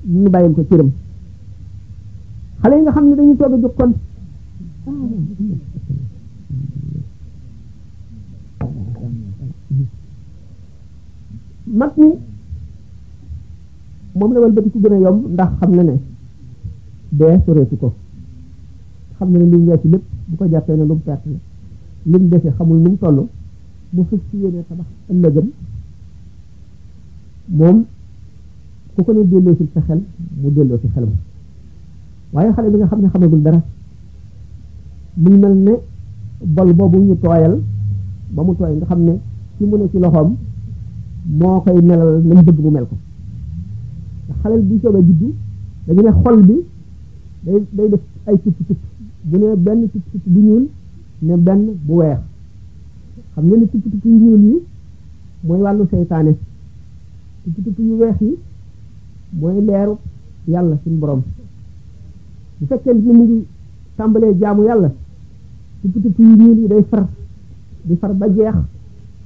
ñu 0.07 0.29
bàyyil 0.29 0.53
ko 0.55 0.63
cëram 0.71 0.91
xale 2.61 2.73
yi 2.75 2.81
nga 2.83 2.91
xam 2.95 3.05
ne 3.09 3.15
dañuy 3.17 3.37
toog 3.39 3.53
a 3.53 3.57
jóg 3.63 3.73
kon 3.77 3.91
mag 11.79 11.91
ñi 11.97 12.09
moom 14.17 14.33
la 14.33 14.39
walbati 14.39 14.69
ci 14.73 14.79
gën 14.79 14.93
a 14.93 14.97
yomb 15.05 15.19
ndax 15.33 15.49
xam 15.59 15.71
na 15.75 15.83
ne 15.83 15.95
dee 17.17 17.37
soreetu 17.45 17.77
ko 17.81 17.89
xam 19.17 19.31
na 19.31 19.37
ne 19.39 19.45
li 19.51 19.57
mu 19.57 19.67
weesu 19.71 19.87
lépp 19.93 20.03
bu 20.27 20.35
ko 20.37 20.45
jàppee 20.51 20.75
ne 20.77 20.83
lu 20.85 20.93
mu 20.93 21.01
la 21.05 21.19
li 22.11 22.17
mu 22.19 22.27
dese 22.31 22.49
xamul 22.57 22.77
nu 22.83 22.89
mu 22.89 22.97
toll 22.97 23.19
mu 23.93 24.01
fës 24.09 24.21
ci 24.29 24.37
yéene 24.37 24.59
tabax 24.67 24.87
ëllëgam 25.11 25.47
moom 27.57 27.77
ku 28.95 29.03
ko 29.05 29.11
ne 29.13 29.21
delloo 29.31 29.55
si 29.57 29.63
sa 29.73 29.81
xel 29.87 30.01
mu 30.41 30.49
delloo 30.55 30.79
si 30.81 30.87
xelam 30.95 31.13
waaye 32.33 32.51
xale 32.53 32.69
bi 32.69 32.77
nga 32.79 32.87
xam 32.87 33.01
ne 33.01 33.07
xamagul 33.09 33.41
dara 33.43 33.61
muy 35.17 35.37
mel 35.39 35.55
ne 35.55 35.71
bol 36.43 36.73
boobu 36.73 36.97
ñu 36.99 37.15
tooyal 37.21 37.59
ba 38.29 38.43
mu 38.43 38.55
tooy 38.55 38.75
nga 38.77 38.85
xam 38.85 39.03
ne 39.03 39.19
ci 39.57 39.63
mu 39.65 39.77
ne 39.77 39.89
ci 39.89 39.97
loxoom 39.99 40.35
moo 41.39 41.61
koy 41.61 41.81
melal 41.81 42.21
lañ 42.27 42.43
bëgg 42.45 42.59
mu 42.59 42.69
mel 42.69 42.85
ko 42.85 42.95
xalel 44.41 44.61
bu 44.61 44.79
soog 44.83 44.95
a 44.95 44.99
juddu 44.99 45.33
dañu 45.87 46.01
ne 46.03 46.11
xol 46.21 46.43
bi 46.45 46.55
day 47.43 47.59
day 47.71 47.89
def 47.89 48.01
ay 48.25 48.35
tupp 48.43 48.57
tupp 48.67 48.79
bu 49.23 49.37
ne 49.37 49.55
benn 49.55 49.89
tupp 49.89 50.03
bu 50.25 50.39
ñuul 50.39 50.67
ne 51.21 51.35
benn 51.37 51.61
bu 51.85 51.93
weex 51.95 52.19
xam 53.35 53.45
ngeen 53.45 53.59
ne 53.61 53.67
tupp 53.69 53.83
tupp 53.89 54.03
yu 54.05 54.17
ñuul 54.19 54.41
yi 54.43 54.61
mooy 55.43 55.59
wàllu 55.61 55.87
seytaane 55.89 56.35
tupp 57.43 57.63
tupp 57.63 57.79
yu 57.79 57.95
weex 57.97 58.19
yi 58.21 58.35
mooy 59.39 59.61
leeru 59.65 59.93
yàlla 60.45 60.77
suñ 60.83 60.99
borom 60.99 61.21
bu 62.61 62.65
fekkee 62.65 62.93
ni 62.93 63.11
mu 63.17 63.23
ngi 63.23 63.45
tàmbalee 63.97 64.33
jaamu 64.39 64.63
yàlla 64.65 64.91
tupp 65.81 65.95
tupp 66.03 66.19
yi 66.19 66.67
day 66.67 66.83
far 66.89 67.07
di 67.83 67.95
far 67.95 68.13
ba 68.15 68.25
jeex 68.35 68.55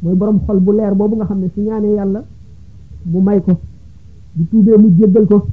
mooy 0.01 0.15
borom 0.15 0.39
xol 0.45 0.59
bu 0.59 0.71
leer 0.71 0.93
boobu 0.95 1.15
nga 1.15 1.25
xam 1.25 1.39
ne 1.39 1.47
su 1.53 1.61
ñaanee 1.61 1.93
yàlla 1.95 2.23
mu 3.11 3.19
may 3.21 3.41
ko 3.41 3.53
bu 4.33 4.43
tuubee 4.49 4.77
mu 4.77 4.89
jéggal 4.97 5.25
ko 5.27 5.45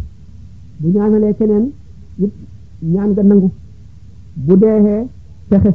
bu 0.78 0.88
ñaanalee 0.88 1.34
keneen 1.38 1.70
it 2.22 2.32
ñaan 2.82 3.10
nga 3.10 3.22
nangu 3.22 3.50
bu 4.34 4.56
deexee 4.56 5.08
texe 5.48 5.72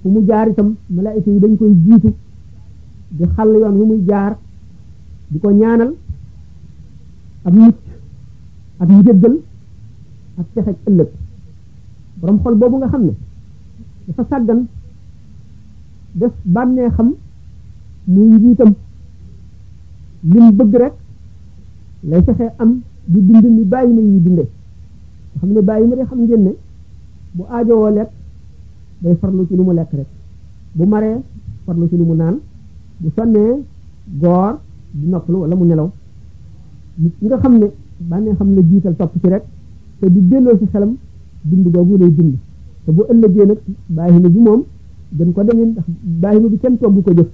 fu 0.00 0.08
mu 0.08 0.24
jaar 0.28 0.48
itam 0.48 0.74
malaayika 0.90 1.30
yi 1.30 1.38
dañ 1.40 1.56
koy 1.56 1.72
jiitu 1.84 2.10
di 3.10 3.24
xàll 3.36 3.50
yoon 3.60 3.76
wu 3.80 3.84
muy 3.86 4.02
jaar 4.08 4.32
di 5.28 5.38
ko 5.38 5.50
ñaanal 5.50 5.90
ab 7.44 7.54
mucc 7.54 7.76
ak 8.80 8.88
njëggal 8.88 9.34
ak 10.40 10.46
texeg 10.54 10.76
ëllëg 10.88 11.08
borom 12.22 12.38
xol 12.42 12.56
boobu 12.58 12.76
nga 12.78 12.88
xam 12.92 13.02
ne 13.06 13.12
dafa 14.06 14.22
sàggan 14.30 14.60
def 16.14 16.32
bànnee 16.44 16.90
xam 16.96 17.08
muy 18.12 18.28
njiitam 18.28 18.72
lim 20.30 20.46
bëgg 20.58 20.74
rek 20.82 20.94
lay 22.08 22.22
fexe 22.26 22.46
am 22.62 22.70
di 23.10 23.18
dund 23.26 23.44
ni 23.56 23.64
bàyyi 23.64 23.92
ma 23.94 24.00
yi 24.00 24.20
dunde 24.24 24.42
nga 25.30 25.38
xam 25.40 25.50
ne 25.54 25.60
bàyyi 25.62 25.86
ma 25.88 26.04
xam 26.10 26.20
ngeen 26.22 26.42
ne 26.46 26.52
bu 27.34 27.42
aajowoo 27.44 27.90
lekk 27.98 28.10
day 29.00 29.14
farlu 29.20 29.46
ci 29.48 29.54
lu 29.56 29.64
bu 30.76 30.84
maree 30.92 31.16
farlu 31.64 31.84
ci 31.90 31.96
mu 31.96 32.14
naan 32.14 32.36
bu 33.00 33.08
sonnee 33.16 33.52
goor 34.22 34.58
di 34.98 35.06
noppalu 35.10 35.56
mu 35.56 35.64
nelaw 35.66 35.90
nit 37.02 37.14
nga 37.24 37.36
xam 37.42 37.54
ne 37.60 37.66
bànnee 38.10 38.34
xam 38.38 38.54
la 38.56 38.62
jiital 38.68 38.96
topp 38.98 39.12
ci 39.22 39.28
rek 39.34 39.44
te 40.00 40.08
di 40.10 40.20
delloo 40.28 40.56
ci 40.58 40.66
xelam 40.70 40.96
dund 41.42 41.66
googu 41.74 41.96
lay 41.98 42.10
dund 42.14 42.34
te 42.84 42.92
bu 42.92 43.02
ëllëgee 43.12 43.46
nag 43.46 43.58
baaxina 43.88 44.28
bi 44.28 44.38
moom 44.38 44.62
dem 45.10 45.32
ko 45.32 45.42
demee 45.44 45.66
ndax 45.66 45.84
baaxina 46.22 46.48
bi 46.48 46.58
kenn 46.58 46.78
togg 46.78 47.02
ko 47.04 47.10
jëf 47.18 47.30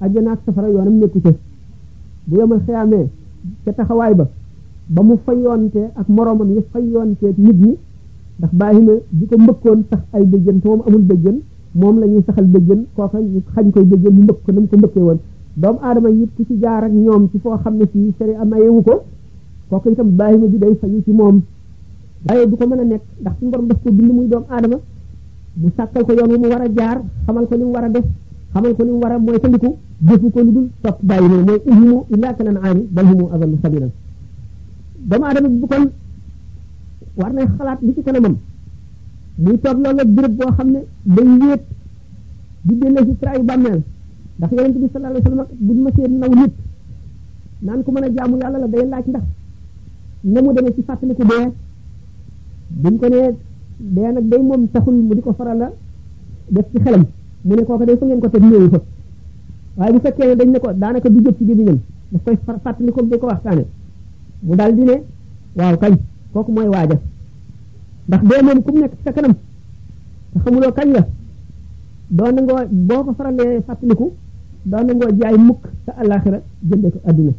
àjjana 0.00 0.30
ak 0.32 0.40
safara 0.46 0.68
yoonam 0.72 0.96
nekku 0.98 1.20
ca 1.20 1.32
bu 2.26 2.36
yemal 2.38 2.60
xeyaamee 2.66 3.06
ca 3.64 3.72
taxawaay 3.72 4.14
ba 4.14 4.28
ba 4.88 5.02
mu 5.02 5.18
fayoonte 5.24 5.82
ak 5.94 6.08
moroomam 6.08 6.48
yi 6.54 6.62
fayoonte 6.72 7.24
ak 7.28 7.36
nit 7.36 7.56
ñi 7.60 7.76
ndax 8.38 8.52
baaxina 8.52 8.92
bi 9.10 9.26
ko 9.26 9.36
mbëkkoon 9.38 9.80
tax 9.90 10.02
ay 10.12 10.24
bëjjën 10.24 10.60
te 10.60 10.68
moom 10.68 10.82
amul 10.86 11.02
bëjjën 11.02 11.38
moom 11.74 11.98
la 11.98 12.06
ñuy 12.06 12.22
saxal 12.26 12.44
bëjjën 12.46 12.80
kooka 12.94 13.18
ñu 13.18 13.40
xañ 13.54 13.70
koy 13.70 13.84
bëjjën 13.84 14.14
mu 14.16 14.22
mbëkk 14.22 14.38
ko 14.44 14.52
na 14.52 14.60
mu 14.60 14.66
ko 14.68 14.76
mbëkkee 14.76 15.02
woon 15.04 15.18
doomu 15.56 15.78
aadama 15.82 16.08
yi 16.08 16.28
ki 16.36 16.44
ci 16.46 16.54
jaar 16.60 16.82
ak 16.84 16.92
ñoom 16.92 17.28
ci 17.30 17.38
foo 17.38 17.58
xam 17.58 17.76
ne 17.76 17.84
si 17.92 17.98
am 17.98 18.10
sari 18.18 18.34
amayewu 18.40 18.80
ko 18.82 19.02
kooku 19.68 19.90
itam 19.92 20.08
baaxina 20.16 20.46
bi 20.46 20.58
day 20.58 20.74
fayu 20.80 21.02
ci 21.04 21.10
moom 21.12 21.42
waaye 22.26 22.46
du 22.48 22.56
ko 22.56 22.66
mën 22.66 22.78
a 22.80 22.84
nekk 22.84 23.02
ndax 23.20 23.34
suñu 23.38 23.50
borom 23.50 23.66
daf 23.68 23.82
ko 23.82 23.90
bind 23.92 24.10
muy 24.10 24.26
doomu 24.28 24.46
aadama 24.50 24.76
bu 25.54 25.70
sàkkal 25.76 26.04
ko 26.04 26.12
yoon 26.12 26.30
wu 26.32 26.38
mu 26.38 26.48
war 26.48 26.60
a 26.62 26.68
jaar 26.76 27.00
xamal 27.26 27.46
ko 27.46 27.54
li 27.56 27.62
war 27.64 27.84
a 27.84 27.88
def 27.88 28.04
xamal 28.52 28.74
ko 28.74 28.82
li 28.82 28.90
mu 28.90 28.98
war 28.98 29.12
a 29.12 29.18
mooy 29.18 29.38
tandiku 29.38 29.76
jëfu 30.00 30.30
ko 30.30 30.40
lu 30.42 30.52
dul 30.52 30.68
topp 30.82 30.98
bàyyi 31.02 31.28
noonu 31.28 31.44
mooy 31.44 31.60
in 31.66 31.72
humu 31.74 32.04
illaa 32.10 32.34
kal 32.34 32.48
an'aami 32.48 32.82
bal 32.90 33.06
humu 33.06 33.24
adallu 33.32 33.58
sabiilan 33.62 33.90
doomu 35.08 35.24
aadama 35.24 35.48
bi 35.48 35.66
kon 35.70 35.84
war 37.20 37.32
na 37.32 37.40
xalaat 37.56 37.78
li 37.82 37.92
ci 37.94 38.02
kanamam 38.02 38.36
muy 39.38 39.58
toog 39.58 39.78
loolu 39.84 40.02
béréb 40.14 40.32
boo 40.38 40.52
xam 40.56 40.68
ne 40.70 40.80
day 41.04 41.26
wéet 41.40 41.62
di 42.62 42.74
delloo 42.78 43.04
ci 43.06 43.16
tra 43.20 43.36
yu 43.36 43.42
bàmmeel 43.44 43.80
ndax 44.38 44.50
yonent 44.56 44.76
bi 44.82 44.88
sallallahu 44.92 45.10
alayhi 45.14 45.24
wa 45.24 45.30
sallam 45.30 45.46
buñu 45.58 46.18
naw 46.20 46.32
nit 46.40 46.52
naan 47.66 47.82
ku 47.84 47.90
mën 47.92 48.04
a 48.04 48.08
jàmm 48.14 48.32
yàlla 48.40 48.58
la 48.58 48.66
laaj 48.92 49.06
ndax 49.08 49.24
na 50.24 50.42
mu 50.42 50.52
demee 50.54 50.74
ci 50.74 50.82
fàttaliku 50.82 51.22
bu 52.70 52.98
ko 53.00 53.06
nee 53.08 53.30
dee 53.94 54.10
nag 54.14 54.24
day 54.30 54.42
moom 54.48 54.68
taxul 54.72 54.94
mu 54.94 55.14
di 55.14 55.20
ko 55.22 55.32
faral 55.32 55.62
a 55.62 55.68
def 56.54 56.66
ci 56.72 56.78
xelam 56.84 57.04
mu 57.46 57.54
ne 57.54 57.62
kooka 57.64 57.84
day 57.86 57.96
fa 57.96 58.04
ngeen 58.06 58.20
ko 58.20 58.28
teg 58.28 58.42
néewu 58.42 58.68
fa 58.72 58.80
waaye 59.76 59.92
bu 59.94 59.98
fekkee 60.04 60.28
ne 60.28 60.34
dañ 60.40 60.48
ne 60.50 60.58
ko 60.62 60.68
daanaka 60.82 61.08
du 61.10 61.18
jóg 61.24 61.36
ci 61.38 61.44
gémmiñam 61.48 61.78
daf 62.10 62.22
koy 62.24 62.36
ko 62.94 63.02
di 63.02 63.18
ko 63.18 63.26
waxtaane 63.30 63.64
mu 64.46 64.54
daal 64.60 64.72
di 64.76 64.82
ne 64.90 64.96
waaw 65.56 65.76
kañ 65.82 65.94
kooku 66.32 66.50
mooy 66.56 66.68
waaja 66.74 66.96
ndax 68.08 68.20
dee 68.28 68.40
moom 68.46 68.58
ku 68.64 68.70
mu 68.74 68.80
nekk 68.80 68.92
ci 68.98 69.02
sa 69.04 69.12
kanam 69.12 69.34
te 70.32 70.36
xamuloo 70.44 70.72
kañ 70.78 70.88
la 70.96 71.02
doo 72.16 72.30
nangoo 72.34 72.60
boo 72.88 73.02
ko 73.06 73.12
faralee 73.18 73.60
fàttaliku 73.66 74.06
doo 74.70 74.82
nangoo 74.86 75.10
jaay 75.18 75.36
mukk 75.48 75.62
sa 75.84 75.92
àllaaxira 76.00 76.38
jënde 76.68 76.88
ko 76.94 76.98
adduna 77.08 77.32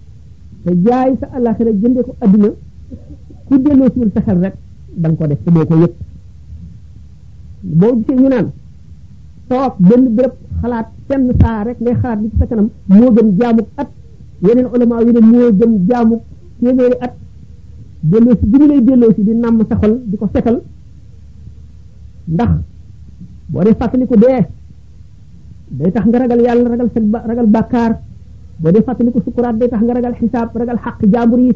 te 0.64 0.70
jaay 0.86 1.12
sa 1.22 1.26
àllaaxira 1.36 1.72
jënde 1.82 2.02
ko 2.08 2.12
adduna 2.24 2.50
ku 3.48 3.54
delloo 3.64 3.90
siwul 3.94 4.12
sa 4.16 4.22
xel 4.28 4.40
rek 4.46 4.54
danga 5.00 5.18
ko 5.24 5.27
def 5.32 5.39
te 5.44 5.51
doo 5.51 5.65
ko 5.65 5.75
yëg 5.75 5.94
boo 7.79 7.96
gisee 7.98 8.20
ñu 8.22 8.29
naan 8.29 8.48
toog 9.48 9.74
benn 9.79 10.15
béréb 10.15 10.34
xalaat 10.62 10.88
benn 11.08 11.32
saa 11.41 11.63
rek 11.63 11.79
ngay 11.79 11.96
xalaat 12.01 12.20
li 12.22 12.29
ci 12.32 12.38
sa 12.39 12.46
kanam 12.48 12.70
moo 12.88 13.12
gën 13.15 13.29
jaamu 13.39 13.62
at 13.82 13.89
yeneen 14.41 14.68
ulama 14.74 15.01
yi 15.01 15.12
ne 15.13 15.20
moo 15.32 15.51
gën 15.60 15.74
jaamu 15.88 16.15
téeméeri 16.60 16.96
at 17.00 17.13
delloo 18.01 18.36
si 18.39 18.46
bi 18.46 18.58
ñu 18.58 18.68
lay 18.68 18.82
delloo 18.84 19.13
si 19.15 19.22
di 19.24 19.34
nàmm 19.34 19.62
sa 19.70 19.75
xol 19.82 19.94
di 20.06 20.18
ko 20.18 20.29
setal 20.34 20.58
ndax 22.34 22.50
boo 23.51 23.63
dee 23.63 23.75
fàttaliku 23.79 24.15
dee 24.24 24.41
day 25.77 25.91
tax 25.91 26.06
nga 26.06 26.18
ragal 26.20 26.39
yàlla 26.46 26.70
ragal 26.70 26.89
sa 26.94 27.22
ragal 27.29 27.48
bàkkaar 27.56 27.91
boo 28.62 28.72
dee 28.74 28.84
fàttaliku 28.88 29.20
sukuraat 29.25 29.56
day 29.60 29.70
tax 29.70 29.82
nga 29.84 29.94
ragal 29.94 30.15
xisaab 30.20 30.50
ragal 30.62 30.77
xaq 30.84 31.00
jaambur 31.13 31.39
yi 31.39 31.51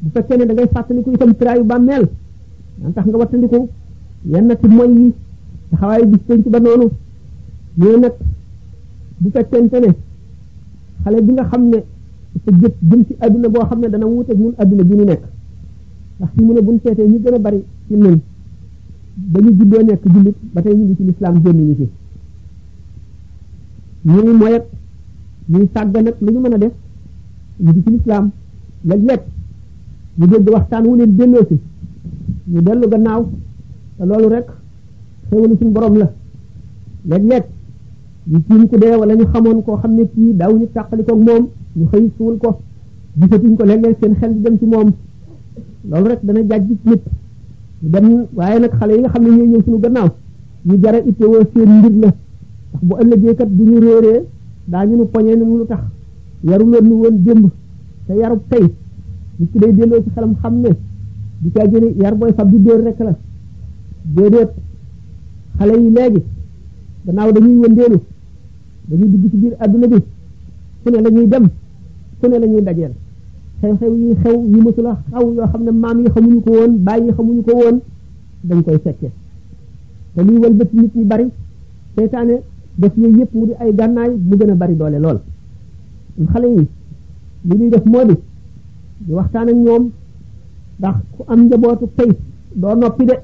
bu 0.00 0.08
fekkee 0.14 0.36
ne 0.38 0.44
da 0.48 0.52
ngay 0.52 0.68
fàttaliku 0.74 1.10
itam 1.14 1.32
tiraayu 1.38 1.64
bàmmeel 1.64 2.04
dana 2.80 2.92
tax 2.94 3.06
nga 3.08 3.18
wattandiku 3.18 3.68
yenn 4.32 4.50
ci 4.60 4.68
moy 4.68 4.90
yi 4.92 5.12
taxawaayu 5.70 6.06
bis 6.06 6.20
penc 6.26 6.44
ba 6.48 6.60
noonu 6.60 6.86
yooyu 7.78 7.98
nag 8.00 8.14
bu 9.20 9.30
fekkente 9.32 9.76
ne 9.84 9.90
xale 11.04 11.22
bi 11.24 11.32
nga 11.32 11.44
xam 11.44 11.68
ne 11.68 11.78
sa 12.44 12.50
jëf 12.52 12.74
jëm 12.88 13.04
ci 13.06 13.14
adduna 13.18 13.48
boo 13.48 13.64
xam 13.64 13.80
ne 13.80 13.88
dana 13.88 14.06
wuuteeg 14.06 14.38
ñun 14.38 14.54
adduna 14.58 14.82
bi 14.84 14.94
ñu 14.94 15.04
nekk 15.04 15.22
ndax 16.18 16.30
fi 16.34 16.42
mun 16.44 16.54
ne 16.54 16.60
buñ 16.66 16.76
seetee 16.82 17.06
ñu 17.08 17.18
gën 17.22 17.34
a 17.34 17.38
bari 17.38 17.64
ci 17.86 17.94
ñun 17.94 18.18
ba 19.16 19.38
ñu 19.40 19.50
juddoo 19.58 19.82
nekk 19.82 20.02
jullit 20.12 20.36
ba 20.52 20.62
tey 20.62 20.74
ñu 20.74 20.82
ngi 20.84 20.96
ci 20.96 21.02
lislaam 21.04 21.34
génn 21.44 21.56
ñu 21.68 21.74
ci 21.76 21.86
ñu 24.04 24.20
ngi 24.22 24.32
moyet 24.36 24.64
ñuy 25.48 25.68
sàgg 25.74 25.94
nag 26.02 26.14
lu 26.20 26.38
mën 26.40 26.52
a 26.54 26.58
def 26.58 26.72
ñu 27.62 27.70
ngi 27.70 27.82
ci 27.84 27.90
lislaam 27.90 28.30
léeg-léeg 28.88 29.22
ñu 30.18 30.26
dégg 30.30 30.48
waxtaan 30.54 30.84
wu 30.86 30.96
ne 30.96 31.04
delloo 31.14 31.46
si 31.50 31.58
ñu 32.52 32.60
dellu 32.66 32.86
gannaaw 32.92 33.22
te 33.96 34.02
loolu 34.08 34.28
rek 34.34 34.46
xéwalu 35.28 35.54
suñu 35.58 35.72
borom 35.74 35.94
la 36.02 36.06
léeg-léeg 37.08 37.44
ñu 38.30 38.38
tiim 38.46 38.62
ku 38.70 38.76
dee 38.80 38.94
wala 39.00 39.14
ñu 39.14 39.24
xamoon 39.32 39.58
koo 39.64 39.76
xam 39.82 39.92
ne 39.96 40.02
kii 40.14 40.32
daaw 40.40 40.52
ñu 40.58 40.66
tàqalikoog 40.74 41.20
moom 41.26 41.42
ñu 41.76 41.84
xëy 41.92 42.04
suul 42.16 42.34
ko 42.42 42.48
gisatuñ 43.18 43.54
ko 43.58 43.64
léeg 43.70 43.96
seen 44.00 44.12
xel 44.20 44.32
di 44.34 44.40
dem 44.44 44.56
ci 44.60 44.66
moom 44.72 44.88
loolu 45.88 46.08
rek 46.10 46.20
dana 46.26 46.40
jàjj 46.50 46.66
nit 46.68 46.86
ñu 47.82 47.88
dem 47.92 48.06
waaye 48.36 48.58
nag 48.60 48.72
xale 48.78 48.92
yi 48.94 49.00
nga 49.00 49.10
xam 49.12 49.22
ne 49.24 49.30
ñooy 49.36 49.48
ñëw 49.52 49.62
suñu 49.64 49.78
gannaaw 49.84 50.08
ñu 50.66 50.74
jara 50.82 50.98
ittewoo 51.10 51.42
seen 51.52 51.70
mbir 51.78 51.92
la 52.02 52.08
ndax 52.08 52.14
bu 52.86 52.92
ëllëgee 53.02 53.34
kat 53.38 53.48
bu 53.56 53.62
ñu 53.70 53.78
réeree 53.86 54.20
daañu 54.70 54.94
nu 54.98 55.04
poñee 55.12 55.36
nu 55.36 55.44
lu 55.60 55.66
tax 55.72 55.82
yaruloon 56.48 56.84
nu 56.88 56.94
woon 57.02 57.16
démb 57.26 57.44
te 58.06 58.12
yarub 58.20 58.42
tey 58.50 58.64
nit 59.38 59.50
ki 59.52 59.58
day 59.62 59.72
delloo 59.78 60.02
ci 60.04 60.10
xelam 60.14 60.34
xam 60.42 60.54
ne 60.64 60.70
di 61.40 61.50
caa 61.54 61.66
jële 61.70 61.88
yar 62.02 62.14
booy 62.18 62.32
fab 62.36 62.48
di 62.50 62.58
dóor 62.62 62.80
rek 62.84 62.98
la 63.06 63.14
déedéet 64.16 64.50
xale 65.58 65.74
yi 65.82 65.90
léegi 65.96 66.22
gannaaw 67.04 67.32
dañuy 67.32 67.56
wëndeelu 67.62 67.98
dañuy 68.88 69.08
dugg 69.12 69.24
ci 69.30 69.36
biir 69.42 69.54
àdduna 69.64 69.86
bi 69.86 70.02
fu 70.82 70.88
ne 70.90 70.98
la 71.02 71.08
ñuy 71.10 71.28
dem 71.28 71.46
fu 72.18 72.26
ne 72.28 72.38
la 72.38 72.46
ñuy 72.46 72.62
xew-xew 73.60 73.92
yi 74.02 74.14
xew 74.22 74.36
yu 74.52 74.58
mësula 74.64 74.92
xaw 75.10 75.24
yoo 75.34 75.46
xam 75.52 75.62
ne 75.66 75.70
maam 75.72 75.98
yi 76.02 76.08
xamuñu 76.14 76.40
ko 76.44 76.50
woon 76.58 76.72
bàyyi 76.86 77.10
xamuñu 77.16 77.42
ko 77.46 77.52
woon 77.60 77.76
dañ 78.48 78.62
koy 78.64 78.78
fekke 78.84 79.10
te 80.14 80.20
luy 80.26 80.36
wëlbati 80.42 80.76
nit 80.80 80.94
ñi 80.94 81.04
bari 81.04 81.26
seytaane 81.94 82.34
def 82.80 82.92
yooyu 82.96 83.16
yëpp 83.20 83.32
mu 83.34 83.44
di 83.48 83.52
ay 83.62 83.70
gànnaay 83.78 84.10
mu 84.28 84.34
gën 84.38 84.50
a 84.50 84.54
bari 84.54 84.76
doole 84.76 84.98
lool 85.04 85.18
xale 86.32 86.46
yi 86.56 86.64
li 87.46 87.54
ñuy 87.60 87.68
def 87.74 87.84
moo 87.92 88.04
di 88.08 88.14
di 89.06 89.12
waxtaan 89.18 89.48
ak 89.48 89.54
ñoom 89.56 89.84
ndax 90.78 90.94
ku 91.16 91.20
am 91.32 91.40
njabootu 91.46 91.86
tey 91.96 92.10
doo 92.60 92.74
noppi 92.80 93.04
de 93.10 93.14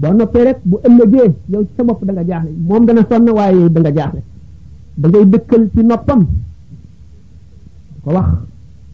boo 0.00 0.12
noppee 0.18 0.44
rek 0.46 0.58
bu 0.68 0.76
ëllëgee 0.86 1.28
yow 1.52 1.62
ci 1.66 1.72
sa 1.76 1.82
bopp 1.86 2.02
da 2.04 2.12
nga 2.12 2.24
jaaxle 2.28 2.50
moom 2.68 2.84
dana 2.86 3.02
sonn 3.10 3.28
waaye 3.38 3.56
yow 3.60 3.68
da 3.68 3.80
dangay 3.80 3.94
jaaxle 3.98 4.22
dëkkal 5.32 5.62
ci 5.72 5.80
noppam 5.84 6.20
ko 8.02 8.08
wax 8.16 8.28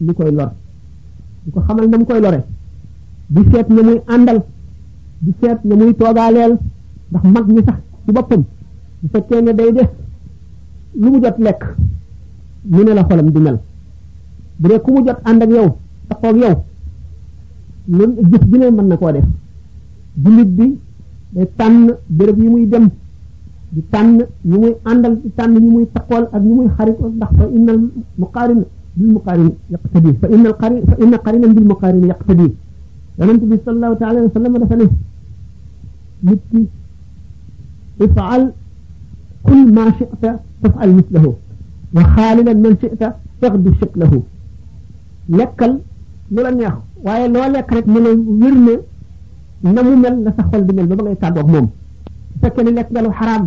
li 0.06 0.12
koy 0.14 0.30
lor 0.34 0.50
di 1.44 1.50
ko 1.52 1.60
xamal 1.66 1.88
na 1.88 1.98
mu 1.98 2.06
koy 2.06 2.20
lore 2.20 2.40
di 3.32 3.40
seet 3.50 3.66
ña 3.74 3.82
muy 3.86 3.98
àndal 4.14 4.38
di 5.24 5.30
seet 5.40 5.58
ña 5.68 5.74
muy 5.76 5.94
toogaaleel 5.94 6.52
ndax 7.10 7.24
mag 7.34 7.46
ñi 7.54 7.62
sax 7.66 7.78
ci 8.04 8.10
boppam 8.12 8.42
bu 9.00 9.06
fekkee 9.12 9.40
ne 9.42 9.52
day 9.54 9.72
def 9.72 9.90
lu 11.00 11.10
mu 11.10 11.20
jot 11.22 11.38
lekk 11.38 11.62
mu 12.70 12.82
ne 12.84 12.92
la 12.94 13.04
xolam 13.04 13.28
di 13.30 13.38
mel 13.38 13.58
bu 14.58 14.68
dee 14.68 14.80
ku 14.80 14.90
mu 14.92 15.04
jot 15.06 15.20
ànd 15.28 15.42
ak 15.42 15.50
yow 15.56 15.68
taxoog 16.08 16.36
yow 16.42 16.56
man 17.86 18.14
jëf 18.30 18.42
ju 18.50 18.58
ne 18.58 18.70
mën 18.70 18.86
na 18.88 18.96
koo 18.96 19.12
def 19.12 19.24
julit 20.24 20.48
bi 20.56 20.78
day 21.34 21.44
tànn 21.56 21.92
béréb 22.06 22.38
yi 22.38 22.48
muy 22.48 22.66
dem 22.66 22.88
di 23.70 23.82
tànn 23.90 24.16
ñu 24.44 24.58
muy 24.60 24.74
àndal 24.84 25.18
di 25.22 25.30
tànn 25.34 25.54
ñu 25.54 25.70
muy 25.70 25.86
taqool 25.92 26.24
ak 26.32 26.42
ñu 26.42 26.54
muy 26.54 26.66
xarit 26.76 26.98
ndax 27.16 27.28
fa 27.36 27.44
innal 27.54 27.78
muqarin 28.18 28.62
bil 28.96 29.12
muqarin 29.12 29.50
yaqtadi 29.70 30.10
fa 30.20 30.26
innal 30.28 30.54
qarin 30.56 30.82
fa 30.88 30.94
inna 31.02 31.18
qarinan 31.18 31.52
bil 31.54 31.64
muqarin 31.64 32.04
yaqtadi 32.06 32.46
yonent 33.18 33.42
bi 33.50 33.56
sallallahu 33.64 33.96
ta'ala 33.98 34.10
alayhi 34.20 34.26
wa 34.34 34.42
sallam 34.42 34.58
dafa 34.62 34.76
ne 34.76 34.86
nit 36.22 36.40
ki 36.50 36.68
ifal 38.04 38.52
كل 39.48 39.62
ما 39.76 39.84
شئت 39.98 40.24
تفعل 40.62 40.90
مثله 40.98 41.24
وخالدا 41.96 42.52
من 42.62 42.74
شئت 42.82 43.02
تغدو 43.40 43.70
شكله 43.80 44.12
لكل 45.38 45.72
لولا 46.32 46.50
نياخو 46.56 46.80
waaye 47.06 47.26
loo 47.34 47.44
lekk 47.54 47.68
rek 47.76 47.87
mu 47.92 47.99
ne 48.04 48.11
wér 48.42 48.54
ne 48.66 48.75
na 49.75 49.80
mu 49.87 49.94
mel 50.02 50.14
na 50.25 50.30
sa 50.37 50.42
xol 50.50 50.62
di 50.66 50.73
mel 50.75 50.87
ba 50.90 50.94
ba 50.96 51.02
ngay 51.04 51.18
tàggoog 51.23 51.49
moom 51.54 51.66
su 52.32 52.38
fekkee 52.40 52.64
ne 52.66 52.70
lekk 52.78 52.88
nga 52.90 53.00
lu 53.04 53.11
xaraam 53.18 53.44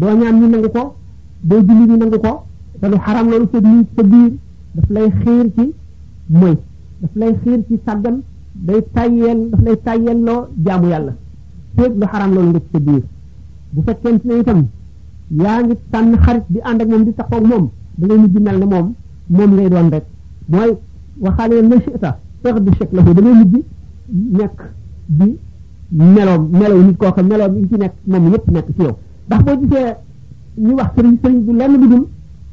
doo 0.00 0.12
ñaan 0.18 0.34
ñu 0.40 0.46
nangu 0.52 0.68
ko 0.76 0.82
doo 1.48 1.60
julli 1.66 1.84
ñu 1.90 1.96
nangu 2.00 2.18
ko 2.24 2.32
te 2.80 2.86
lu 2.92 2.96
xaraam 3.04 3.26
loolu 3.30 3.46
sa 3.52 3.58
biir 4.02 4.32
daf 4.74 4.88
lay 4.94 5.08
xiir 5.22 5.46
ci 5.56 5.64
mooy 6.40 6.56
daf 7.00 7.12
lay 7.20 7.32
xiir 7.42 7.60
ci 7.68 7.74
sàggan 7.86 8.16
day 8.66 8.80
tàyyeel 8.94 9.40
daf 9.50 9.60
lay 9.66 9.76
tàyyeel 9.86 10.18
loo 10.26 10.40
jaamu 10.64 10.86
yàlla 10.92 11.12
féeg 11.76 11.92
lu 12.00 12.06
xaraam 12.12 12.30
loolu 12.34 12.48
nga 12.50 12.60
ci 12.64 12.68
sa 12.72 12.78
biir 12.86 13.02
bu 13.72 13.80
fekkente 13.86 14.24
ne 14.28 14.34
itam 14.40 14.60
yaa 15.42 15.58
ngi 15.62 15.74
tànn 15.92 16.12
xarit 16.24 16.44
di 16.52 16.58
ànd 16.68 16.80
ak 16.82 16.88
moom 16.90 17.02
di 17.06 17.12
taxaw 17.18 17.40
moom 17.50 17.64
da 17.98 18.04
ngay 18.06 18.18
mujj 18.22 18.36
mel 18.46 18.58
ne 18.62 18.66
moom 18.72 18.86
moom 19.36 19.50
ngay 19.56 19.68
doon 19.72 19.88
rek 19.94 20.04
mooy 20.52 20.70
waxaale 21.22 21.62
na 21.62 21.78
chita 21.86 22.12
tax 22.42 22.56
du 22.60 22.72
chèque 22.78 22.92
la 22.92 23.02
ko 23.02 23.12
da 23.14 23.20
ngay 23.22 23.34
mujj 23.34 23.54
nekk 24.36 24.56
di 25.08 25.26
meloom 25.90 26.42
melow 26.52 26.82
nit 26.82 26.96
koo 26.98 27.10
xam 27.12 27.26
meloom 27.28 27.54
ci 27.68 27.76
nekk 27.78 27.94
moom 28.06 28.30
yépp 28.32 28.48
nekk 28.52 28.66
ci 28.76 28.82
yow 28.82 28.96
ndax 29.26 29.40
boo 29.44 29.56
gisee 29.60 29.88
ñu 30.56 30.74
wax 30.74 30.90
sëriñ 30.96 31.16
sëriñ 31.22 31.44
du 31.46 31.52
lenn 31.52 31.72
lu 31.80 31.88
dul 31.88 32.04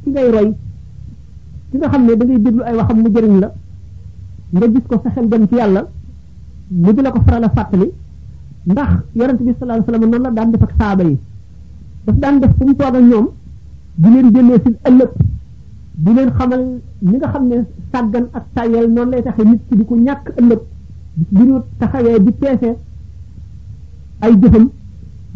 ci 0.04 0.10
ngay 0.12 0.30
roy 0.32 0.52
ci 1.72 1.78
nga 1.78 1.88
xam 1.90 2.06
ne 2.06 2.16
da 2.18 2.26
ngay 2.26 2.40
déglu 2.42 2.62
ay 2.64 2.78
am 2.90 2.98
mu 3.02 3.10
jëriñ 3.14 3.40
la 3.40 3.50
nga 4.52 4.68
ji 4.68 4.80
ko 4.88 4.96
sa 5.04 5.10
xel 5.16 5.26
yàlla 5.58 5.82
mu 6.70 6.94
di 6.94 7.02
la 7.02 7.10
ko 7.12 7.20
faral 7.26 7.44
a 7.44 7.50
fàttali 7.56 7.88
ndax 8.72 8.90
yonent 9.18 9.40
bi 9.46 9.52
sallallahu 9.58 9.80
alayhi 9.88 9.90
wasallam 9.90 10.10
nan 10.10 10.22
la 10.22 10.30
daan 10.30 10.52
def 10.52 10.64
ak 10.66 10.72
saaba 10.80 11.04
yi 11.10 11.18
daf 12.06 12.16
daan 12.24 12.40
def 12.42 12.54
ñoom 13.10 13.28
di 14.02 14.08
leen 14.14 14.28
jëlee 14.34 14.60
si 14.64 14.72
ëllëg 14.90 15.10
di 15.98 16.14
leen 16.14 16.30
xamal 16.38 16.64
li 17.02 17.18
nga 17.18 17.28
xam 17.34 17.48
ne 17.50 17.58
sàggan 17.92 18.26
ak 18.34 18.44
tàyyel 18.54 18.86
noonu 18.94 19.12
lay 19.12 19.22
taxe 19.22 19.44
nit 19.44 19.62
ki 19.70 19.76
di 19.78 19.84
ko 19.90 19.96
ñàkk 19.96 20.26
ëllëg 20.40 20.60
bi 21.36 21.44
ñu 21.48 21.58
taxawee 21.80 22.20
bi 22.20 22.32
peese 22.32 22.70
ay 24.20 24.34
jëfam 24.42 24.66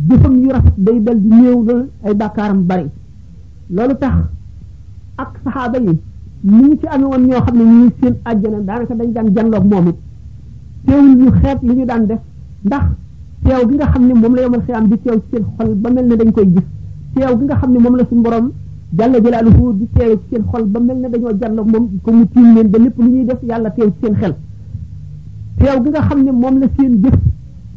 jëfam 0.09 0.33
yu 0.43 0.49
rafet 0.51 0.77
day 0.77 0.99
dal 1.05 1.19
di 1.21 1.29
néew 1.29 1.63
la 1.67 1.75
ay 2.03 2.13
bàkkaaram 2.13 2.65
bari 2.69 2.87
loolu 3.75 3.95
tax 4.01 4.15
ak 5.23 5.29
saxaaba 5.43 5.77
yi 5.77 5.91
ni 6.43 6.57
ñu 6.67 6.75
ci 6.79 6.85
amee 6.93 7.07
woon 7.11 7.23
ñoo 7.27 7.41
xam 7.45 7.55
ne 7.57 7.63
ñu 7.63 7.89
seen 7.99 8.15
àjjana 8.29 8.59
daanaka 8.67 8.93
dañ 8.99 9.09
daan 9.15 9.27
janloog 9.35 9.65
moom 9.71 9.87
it 9.87 9.95
teewul 10.85 11.15
ñu 11.21 11.29
xeet 11.41 11.59
li 11.67 11.73
ñu 11.75 11.85
daan 11.85 12.05
def 12.05 12.19
ndax 12.67 12.85
teew 13.43 13.61
gi 13.69 13.75
nga 13.75 13.87
xam 13.93 14.03
ne 14.07 14.13
moom 14.13 14.33
la 14.35 14.41
yomal 14.41 14.61
xiyaam 14.65 14.85
di 14.89 14.95
teew 15.03 15.17
ci 15.19 15.23
seen 15.31 15.43
xol 15.57 15.69
ba 15.81 15.89
mel 15.89 16.05
ne 16.07 16.15
dañ 16.15 16.31
koy 16.35 16.47
gis 16.53 16.67
teew 17.13 17.31
gi 17.39 17.45
nga 17.45 17.55
xam 17.61 17.71
ne 17.73 17.79
moom 17.83 17.95
la 17.99 18.03
suñu 18.09 18.21
borom 18.25 18.47
jàlla 18.97 19.19
jalaaluhu 19.23 19.73
di 19.79 19.85
teewe 19.95 20.15
ci 20.15 20.23
seen 20.31 20.43
xol 20.51 20.63
ba 20.65 20.79
mel 20.79 20.97
ne 20.97 21.07
dañoo 21.09 21.31
jàlloog 21.41 21.67
moom 21.71 21.89
ko 22.03 22.11
mu 22.11 22.25
tiim 22.33 22.55
leen 22.55 22.67
ba 22.71 22.77
lépp 22.79 22.97
lu 22.99 23.09
ñuy 23.11 23.25
def 23.25 23.41
yàlla 23.49 23.69
teew 23.69 23.89
ci 23.89 23.95
seen 24.01 24.13
xel 24.21 24.33
teew 25.59 25.83
gi 25.83 25.89
nga 25.89 26.01
xam 26.01 26.23
ne 26.25 26.31
moom 26.31 26.59
la 26.59 26.67
seen 26.77 26.93
jëf 27.03 27.15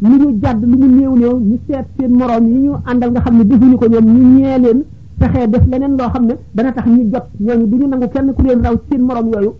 lu 0.00 0.08
ñu 0.18 0.38
jàdd 0.42 0.62
lu 0.64 0.76
ñu 0.78 0.86
néew 0.98 1.14
néew 1.16 1.38
ñu 1.38 1.56
seet 1.68 1.86
seen 1.98 2.12
moroom 2.18 2.44
yi 2.46 2.58
ñu 2.66 2.72
àndal 2.84 3.10
nga 3.10 3.20
xam 3.24 3.36
ne 3.38 3.44
defuñu 3.44 3.76
ko 3.78 3.86
ñoom 3.88 4.04
ñu 4.14 4.22
ñee 4.36 4.58
leen 4.58 4.82
pexe 5.18 5.48
def 5.52 5.64
leneen 5.70 5.92
loo 5.98 6.08
xam 6.12 6.24
ne 6.26 6.34
dana 6.54 6.72
tax 6.72 6.86
ñu 6.86 7.02
jot 7.12 7.26
ñooñu 7.40 7.66
du 7.70 7.76
ñu 7.76 7.86
nangu 7.88 8.06
kenn 8.14 8.32
ku 8.36 8.42
leen 8.46 8.60
raw 8.64 8.74
seen 8.90 9.00
moroom 9.06 9.26
yooyu 9.32 9.52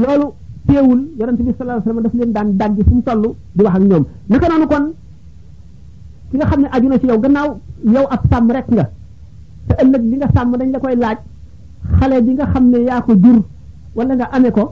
loolu 0.00 0.26
teewul 0.66 1.00
yonente 1.18 1.42
bi 1.46 1.52
sallallahu 1.58 1.80
alayhi 1.80 1.88
wasallam 1.88 2.02
daf 2.02 2.12
leen 2.14 2.32
daan 2.32 2.56
dàgg 2.58 2.78
fu 2.88 2.94
mu 2.94 3.02
toll 3.02 3.22
di 3.54 3.62
wax 3.64 3.74
ak 3.76 3.82
ñoom 3.82 4.04
naka 4.28 4.46
noonu 4.50 4.66
kon 4.72 4.84
ki 6.30 6.36
nga 6.36 6.46
xam 6.50 6.60
ne 6.62 6.68
aju 6.74 6.88
na 6.88 6.98
ci 6.98 7.06
yow 7.06 7.18
gannaaw 7.24 7.48
yow 7.94 8.04
ab 8.14 8.20
sàmm 8.30 8.50
rek 8.50 8.66
te 9.70 9.76
ëllëg 9.84 10.02
bi 10.10 10.16
nga 10.18 10.28
sàmm 10.34 10.56
dañ 10.60 10.68
la 10.74 10.78
koy 10.78 10.96
laaj 11.04 11.18
xale 11.98 12.16
bi 12.26 12.32
nga 12.34 12.46
xam 12.52 12.64
ne 12.70 12.78
yaa 12.88 13.00
ko 13.06 13.12
jur 13.22 13.38
wala 13.96 14.14
nga 14.16 14.26
amee 14.36 14.50
ko 14.50 14.64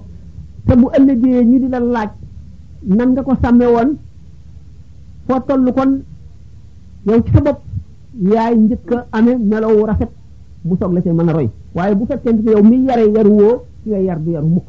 te 0.66 0.74
bu 0.80 0.86
ëllëgee 0.98 1.40
ñu 1.44 1.58
di 1.62 1.68
la 1.74 1.80
laaj 1.80 2.10
nan 2.96 3.10
nga 3.12 3.22
ko 3.22 3.32
sàmme 3.42 3.66
woon 3.74 3.90
foo 5.26 5.40
toll 5.48 5.64
kon 5.76 5.90
yow 7.08 7.20
ci 7.24 7.30
sa 7.34 7.40
bopp 7.46 7.58
yaay 8.34 8.54
njëkk 8.58 8.90
a 8.96 9.06
amee 9.16 9.36
melow 9.50 9.84
rafet 9.88 10.10
bu 10.66 10.74
soog 10.78 10.92
la 10.94 11.00
see 11.04 11.12
mën 11.12 11.28
a 11.30 11.32
roy 11.32 11.48
waaye 11.74 11.94
bu 11.98 12.04
fekkente 12.10 12.40
ne 12.42 12.50
yow 12.54 12.62
mi 12.70 12.76
yare 12.88 13.04
yaru 13.14 13.32
woo 13.40 13.56
ci 13.82 13.88
nga 13.90 13.98
yar 14.06 14.18
du 14.24 14.30
yaru 14.36 14.46
mukk 14.56 14.68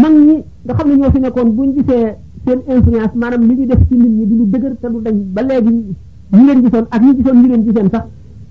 man 0.00 0.12
ñi 0.26 0.36
nga 0.64 0.74
xam 0.76 0.88
ne 0.88 0.94
ñoo 0.96 1.10
fi 1.14 1.18
nekkoon 1.20 1.48
buñ 1.56 1.70
gisee 1.76 2.06
seen 2.44 2.60
influence 2.72 3.14
maanaam 3.20 3.42
li 3.48 3.54
ñu 3.58 3.66
def 3.70 3.82
ci 3.88 3.94
nit 3.96 4.10
ñi 4.18 4.26
di 4.30 4.34
lu 4.38 4.44
dëgër 4.52 4.74
te 4.80 4.86
du 4.92 4.98
dañ 5.06 5.16
ba 5.34 5.40
léegi 5.42 5.72
ñu 6.34 6.42
leen 6.46 6.58
gisoon 6.64 6.86
ak 6.94 7.02
ñu 7.02 7.12
gisoon 7.18 7.36
ñu 7.40 7.48
leen 7.48 7.64
giseen 7.66 7.88
sax 7.94 8.04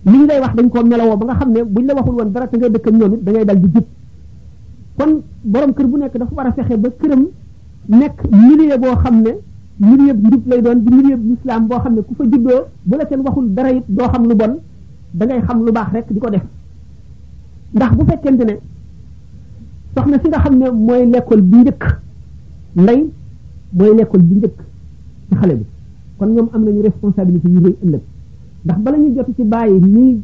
li 0.05 0.17
ñu 0.19 0.25
lay 0.27 0.39
wax 0.43 0.53
dañ 0.57 0.67
koo 0.71 0.83
melowoo 0.89 1.17
ba 1.19 1.25
nga 1.27 1.35
xam 1.39 1.49
ne 1.53 1.59
buñ 1.73 1.85
la 1.87 1.93
waxul 1.97 2.15
woon 2.17 2.29
dara 2.33 2.47
te 2.47 2.55
ngay 2.57 2.69
dëkk 2.73 2.87
ak 2.87 2.93
ñoom 2.99 3.13
it 3.15 3.21
da 3.25 3.31
ngay 3.31 3.45
dal 3.49 3.59
di 3.61 3.67
jub 3.73 3.85
kon 4.97 5.11
boroom 5.51 5.71
kër 5.75 5.85
bu 5.91 5.95
nekk 6.01 6.15
dafa 6.19 6.33
war 6.37 6.47
a 6.47 6.51
fexe 6.55 6.75
ba 6.83 6.87
këram 6.99 7.23
nekk 7.99 8.17
milieu 8.41 8.77
boo 8.81 8.95
xam 9.03 9.15
ne 9.25 9.31
milieu 9.89 10.13
bu 10.21 10.27
njub 10.29 10.43
lay 10.49 10.61
doon 10.65 10.77
di 10.83 10.89
milieu 10.95 11.17
bu 11.21 11.31
islam 11.37 11.61
boo 11.69 11.79
xam 11.83 11.93
ne 11.95 12.01
ku 12.07 12.13
fa 12.17 12.23
juddoo 12.31 12.61
bu 12.87 12.95
la 12.99 13.05
kenn 13.09 13.21
waxul 13.25 13.45
dara 13.55 13.69
it 13.77 13.83
doo 13.97 14.07
xam 14.11 14.23
lu 14.29 14.35
bon 14.41 14.51
da 15.17 15.23
ngay 15.27 15.41
xam 15.47 15.57
lu 15.65 15.71
baax 15.77 15.87
rek 15.93 16.05
di 16.13 16.19
ko 16.23 16.29
def 16.35 16.43
ndax 17.75 17.91
bu 17.97 18.03
fekkente 18.09 18.43
ne 18.49 18.55
soxna 19.93 20.17
si 20.21 20.27
nga 20.31 20.39
xam 20.43 20.55
ne 20.61 20.65
mooy 20.85 21.01
l'école 21.13 21.41
bi 21.49 21.57
njëkk 21.61 21.83
ndey 22.83 22.99
mooy 23.77 23.91
l'école 23.97 24.21
bi 24.27 24.33
njëkk 24.39 24.57
ci 25.29 25.33
xale 25.39 25.53
bi 25.59 25.65
kon 26.17 26.29
ñoom 26.33 26.47
am 26.53 26.61
nañu 26.65 26.81
responsabilité 26.89 27.47
ndax 28.65 28.77
bala 28.81 28.97
ñu 28.97 29.15
jot 29.15 29.27
ci 29.37 29.43
bàyyi 29.43 29.79
ñuy 29.79 30.19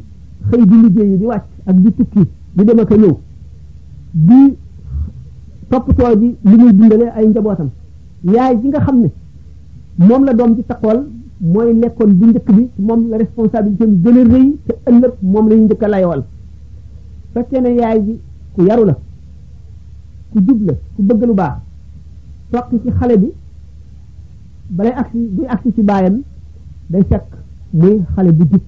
xëy 0.50 0.64
di 0.70 0.76
liggéey 0.82 1.16
di 1.18 1.24
wàcc 1.24 1.44
ak 1.66 1.76
di 1.78 1.90
tukki 1.96 2.22
di 2.54 2.64
dem 2.64 2.78
ak 2.80 2.90
a 2.92 2.96
ñëw 2.96 3.14
di 4.28 4.40
toppatoo 5.68 6.18
ji 6.20 6.36
li 6.48 6.56
muy 6.56 6.72
dundale 6.74 7.06
ay 7.16 7.26
njabootam 7.28 7.70
yaay 8.32 8.54
ji 8.60 8.68
nga 8.68 8.80
xam 8.80 8.96
ne 9.02 9.08
moom 10.06 10.24
la 10.24 10.32
doom 10.34 10.56
ci 10.56 10.62
taxawal 10.66 11.00
mooy 11.40 11.72
nekkoon 11.74 12.12
bu 12.18 12.26
njëkk 12.26 12.48
bi 12.56 12.68
moom 12.78 13.08
la 13.10 13.16
responsabilité 13.16 13.86
bi 13.86 14.10
rëy 14.10 14.46
te 14.66 14.72
ëllëg 14.90 15.12
moom 15.32 15.48
la 15.48 15.54
ñu 15.56 15.64
njëkk 15.64 15.82
a 15.82 15.88
layowal 15.88 16.22
fekkee 17.34 17.60
ne 17.60 17.68
yaay 17.74 17.98
ji 18.06 18.20
ku 18.54 18.60
yaru 18.66 18.84
la 18.90 18.94
ku 20.30 20.38
jub 20.46 20.60
la 20.68 20.72
ku 20.94 21.02
bëgg 21.08 21.22
lu 21.28 21.34
baax 21.34 21.56
toog 22.50 22.82
ci 22.82 22.90
xale 22.98 23.16
bi 23.22 23.28
balay 24.70 24.92
agsi 25.00 25.18
buy 25.34 25.46
agsi 25.46 25.68
ci 25.76 25.82
baayam 25.82 26.16
day 26.90 27.02
fekk 27.10 27.40
muy 27.72 28.00
xale 28.16 28.30
bu 28.36 28.44
jub 28.52 28.62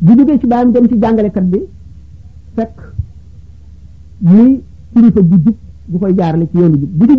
bu 0.00 0.12
jógee 0.16 0.38
ci 0.40 0.46
baayam 0.46 0.72
dem 0.72 0.86
ci 0.88 1.00
jàngalekat 1.02 1.44
bi 1.50 1.58
fekk 2.56 2.76
muy 4.20 4.60
kilifa 4.92 5.20
bu 5.22 5.36
jub 5.44 5.56
bu 5.88 5.98
koy 5.98 6.12
jaarale 6.18 6.44
ci 6.52 6.56
yoonu 6.58 6.76
jub 6.82 6.90
bu 6.98 7.04
ci 7.06 7.16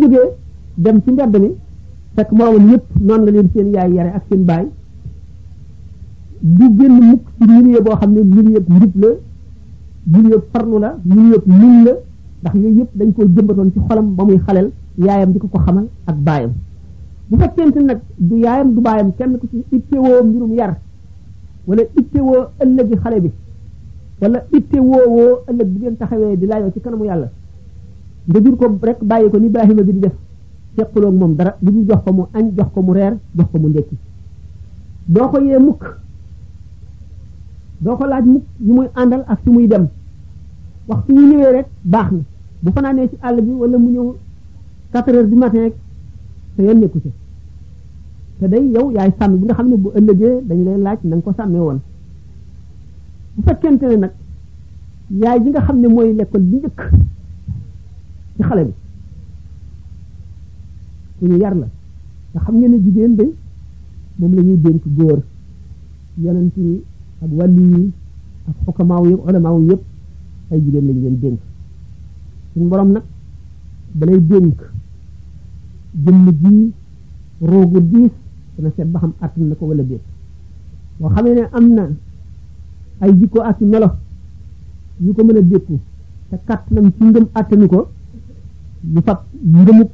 dem 0.84 0.96
ci 1.02 1.10
mbedd 1.12 1.34
mi 1.42 1.48
fekk 2.16 2.30
moroomam 2.36 2.68
yépp 2.70 2.84
noonu 3.06 3.24
la 3.24 3.32
leen 3.34 3.48
seen 3.54 3.66
yaay 3.74 3.92
yare 3.96 4.10
ak 4.16 4.22
seen 4.28 4.42
baay 4.50 4.66
du 6.56 6.66
génn 6.78 6.92
mukk 7.10 7.24
ci 7.38 7.44
milieu 7.48 7.82
boo 7.86 7.96
xam 8.00 8.10
ne 8.14 8.20
milieu 8.22 8.62
njub 8.74 8.94
la 9.04 9.08
milieu 10.18 10.40
farlu 10.52 10.78
la 10.84 10.90
milieu 11.04 11.38
muñ 11.60 11.74
la 11.86 11.92
ndax 12.40 12.54
yooyu 12.62 12.78
yëpp 12.78 12.90
dañ 12.98 13.12
koo 13.14 13.24
jëmbatoon 13.34 13.68
ci 13.72 13.78
xolam 13.88 14.14
ba 14.16 14.22
muy 14.24 14.38
xaleel 14.46 14.68
yaayam 15.06 15.32
di 15.32 15.38
ko 15.38 15.46
ko 15.52 15.58
xamal 15.66 15.86
ak 16.10 16.16
baayam 16.26 16.50
bu 17.32 17.38
fekkente 17.40 17.80
nag 17.88 18.00
du 18.28 18.34
yaayam 18.44 18.68
du 18.76 18.80
baayam 18.86 19.08
kenn 19.18 19.32
ku 19.40 19.46
ci 19.50 19.58
ittewoo 19.76 20.20
mbirum 20.26 20.52
yar 20.60 20.72
wala 21.66 21.82
ittewoo 22.00 22.42
ëllëgi 22.62 22.94
xale 23.02 23.18
bi 23.24 23.30
wala 24.20 24.38
ittewoo 24.58 25.04
woo 25.16 25.34
ëllëg 25.50 25.68
bu 25.72 25.76
ngeen 25.80 25.96
taxawee 26.00 26.36
di 26.40 26.44
laajoo 26.50 26.72
ci 26.74 26.80
kanamu 26.84 27.04
yàlla 27.10 27.28
nga 28.28 28.38
jur 28.42 28.54
ko 28.60 28.64
rek 28.88 28.98
bàyyi 29.10 29.30
ko 29.32 29.36
ni 29.38 29.46
Ibrahima 29.48 29.82
bi 29.88 29.92
di 29.96 30.00
def 30.04 30.12
seqaloo 30.76 31.10
moom 31.20 31.32
dara 31.38 31.56
bu 31.62 31.70
ñu 31.74 31.80
jox 31.88 32.00
ko 32.04 32.10
mu 32.16 32.22
añ 32.36 32.44
jox 32.56 32.68
ko 32.74 32.80
mu 32.86 32.92
reer 32.98 33.14
jox 33.36 33.48
ko 33.52 33.58
mu 33.62 33.68
ndekki 33.68 33.96
doo 35.14 35.28
ko 35.32 35.36
yee 35.40 35.58
mukk 35.66 35.82
doo 37.84 37.96
ko 37.96 38.04
àndal 39.00 39.22
ak 39.32 39.38
su 39.44 39.50
muy 39.52 39.66
dem 39.72 39.86
waxtu 40.88 41.10
wu 41.16 41.20
ñëwee 41.30 41.52
rek 41.56 41.66
baax 41.92 42.08
na 42.14 42.20
bu 42.62 42.68
fanaanee 42.74 43.08
ci 43.08 43.16
àll 43.26 43.36
bi 43.40 43.50
wala 43.62 43.78
mu 43.78 43.88
ñëw 43.94 44.08
4 44.92 45.08
heures 45.12 45.28
du 45.30 45.36
matin 45.36 45.72
te 46.56 46.62
yoon 46.62 46.80
nekku 46.80 47.00
ci 47.00 47.12
te 48.42 48.48
day 48.52 48.64
yow 48.74 48.90
yaay 48.96 49.10
sàmm 49.18 49.32
bi 49.40 49.44
nga 49.46 49.54
xam 49.54 49.68
ne 49.70 49.76
bu 49.76 49.88
ëllëgee 49.98 50.34
dañ 50.48 50.64
lay 50.66 50.78
laaj 50.84 50.98
na 51.04 51.14
nga 51.16 51.24
ko 51.24 51.32
sàmmee 51.36 51.60
woon 51.66 51.78
bu 53.34 53.40
fekkente 53.46 53.84
ne 53.90 53.96
nag 54.02 54.12
yaay 55.22 55.38
ji 55.42 55.48
nga 55.50 55.60
xam 55.66 55.76
ne 55.82 55.88
mooy 55.94 56.08
l'école 56.18 56.42
bi 56.50 56.56
njëkk 56.56 56.80
ci 58.36 58.40
xale 58.48 58.62
bi 58.68 58.74
ku 61.18 61.24
ñu 61.26 61.36
yar 61.42 61.54
la 61.62 61.66
nga 62.32 62.40
xam 62.44 62.54
ngeen 62.58 62.70
ne 62.72 62.78
jigéen 62.84 63.14
de 63.18 63.26
moom 64.18 64.32
la 64.36 64.42
ñuy 64.42 64.58
dénk 64.64 64.82
góor 64.96 65.18
yonent 66.22 66.54
yi 66.56 66.82
ak 67.22 67.30
wàlli 67.38 67.62
yi 67.74 67.90
ak 68.50 68.54
xukamaaw 68.64 69.04
yi 69.08 69.12
ulamaaw 69.26 69.58
yépp 69.68 69.82
ay 70.50 70.60
jigéen 70.64 70.86
lañ 70.88 70.98
leen 71.02 71.16
dénk 71.22 71.38
suñ 72.54 72.68
borom 72.70 72.90
nag 72.92 73.02
da 73.94 74.06
lay 74.06 74.20
dénk 74.26 74.58
jëmm 76.04 76.26
ji 76.42 76.72
roogu 77.48 77.80
diis 77.92 78.12
dana 78.56 78.70
seet 78.76 78.84
ba 78.88 78.98
xam 79.00 79.12
àttan 79.20 79.48
na 79.48 79.54
ko 79.54 79.66
walla 79.66 79.82
déet 79.82 80.00
boo 80.98 81.08
xamee 81.14 81.34
ne 81.34 81.42
am 81.56 81.66
na 81.74 81.82
ay 83.00 83.12
jikko 83.18 83.40
ak 83.40 83.60
melo 83.60 83.88
yu 85.00 85.14
ko 85.14 85.24
mën 85.24 85.36
a 85.36 85.42
dékku 85.42 85.74
te 86.30 86.36
kàttanam 86.48 86.86
ci 86.96 87.02
ngëm 87.04 87.26
àttanu 87.38 87.66
ko 87.68 87.88
ñu 88.92 89.00
fab 89.06 89.18
ngëmuk 89.42 89.90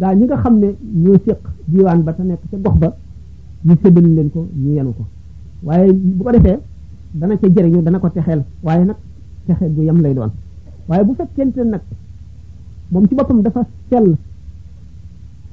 gaa 0.00 0.14
ñi 0.14 0.24
nga 0.24 0.36
xam 0.42 0.54
ne 0.62 0.68
ñoo 1.02 1.18
séq 1.24 1.38
diwaan 1.70 2.00
ba 2.06 2.12
te 2.12 2.22
nekk 2.22 2.42
ca 2.50 2.56
gox 2.64 2.76
ba 2.82 2.88
ñu 3.66 3.74
séddal 3.82 4.06
leen 4.16 4.30
ko 4.30 4.46
ñu 4.62 4.70
yenu 4.76 4.92
ko 4.98 5.04
waaye 5.62 5.92
bu 5.92 6.22
ko 6.24 6.30
defee 6.32 6.58
dana 7.14 7.36
ca 7.38 7.46
jëriñu 7.54 7.82
dana 7.86 7.98
ko 7.98 8.08
texeel 8.10 8.42
waaye 8.62 8.84
nag 8.84 8.96
texe 9.46 9.64
bu 9.74 9.82
yam 9.84 10.00
lay 10.00 10.14
doon 10.14 10.30
waaye 10.88 11.04
bu 11.06 11.12
fekkente 11.18 11.60
nag 11.72 11.82
moom 12.90 13.04
ci 13.08 13.14
boppam 13.14 13.40
dafa 13.42 13.62
sell 13.90 14.16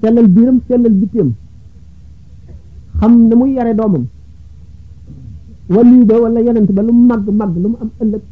sellal 0.02 0.28
biiram 0.36 0.58
sellal 0.68 0.94
bitteem 1.02 1.30
xam 3.02 3.30
na 3.30 3.36
muy 3.36 3.54
yare 3.54 3.74
doomam 3.74 4.06
waliyu 5.70 6.06
ba 6.06 6.22
wala 6.22 6.40
yonent 6.42 6.72
ba 6.72 6.82
lu 6.84 6.94
mag 6.94 7.24
mag 7.42 7.52
lu 7.58 7.68
mu 7.70 7.78
am 7.82 7.90
ëllëg 8.04 8.24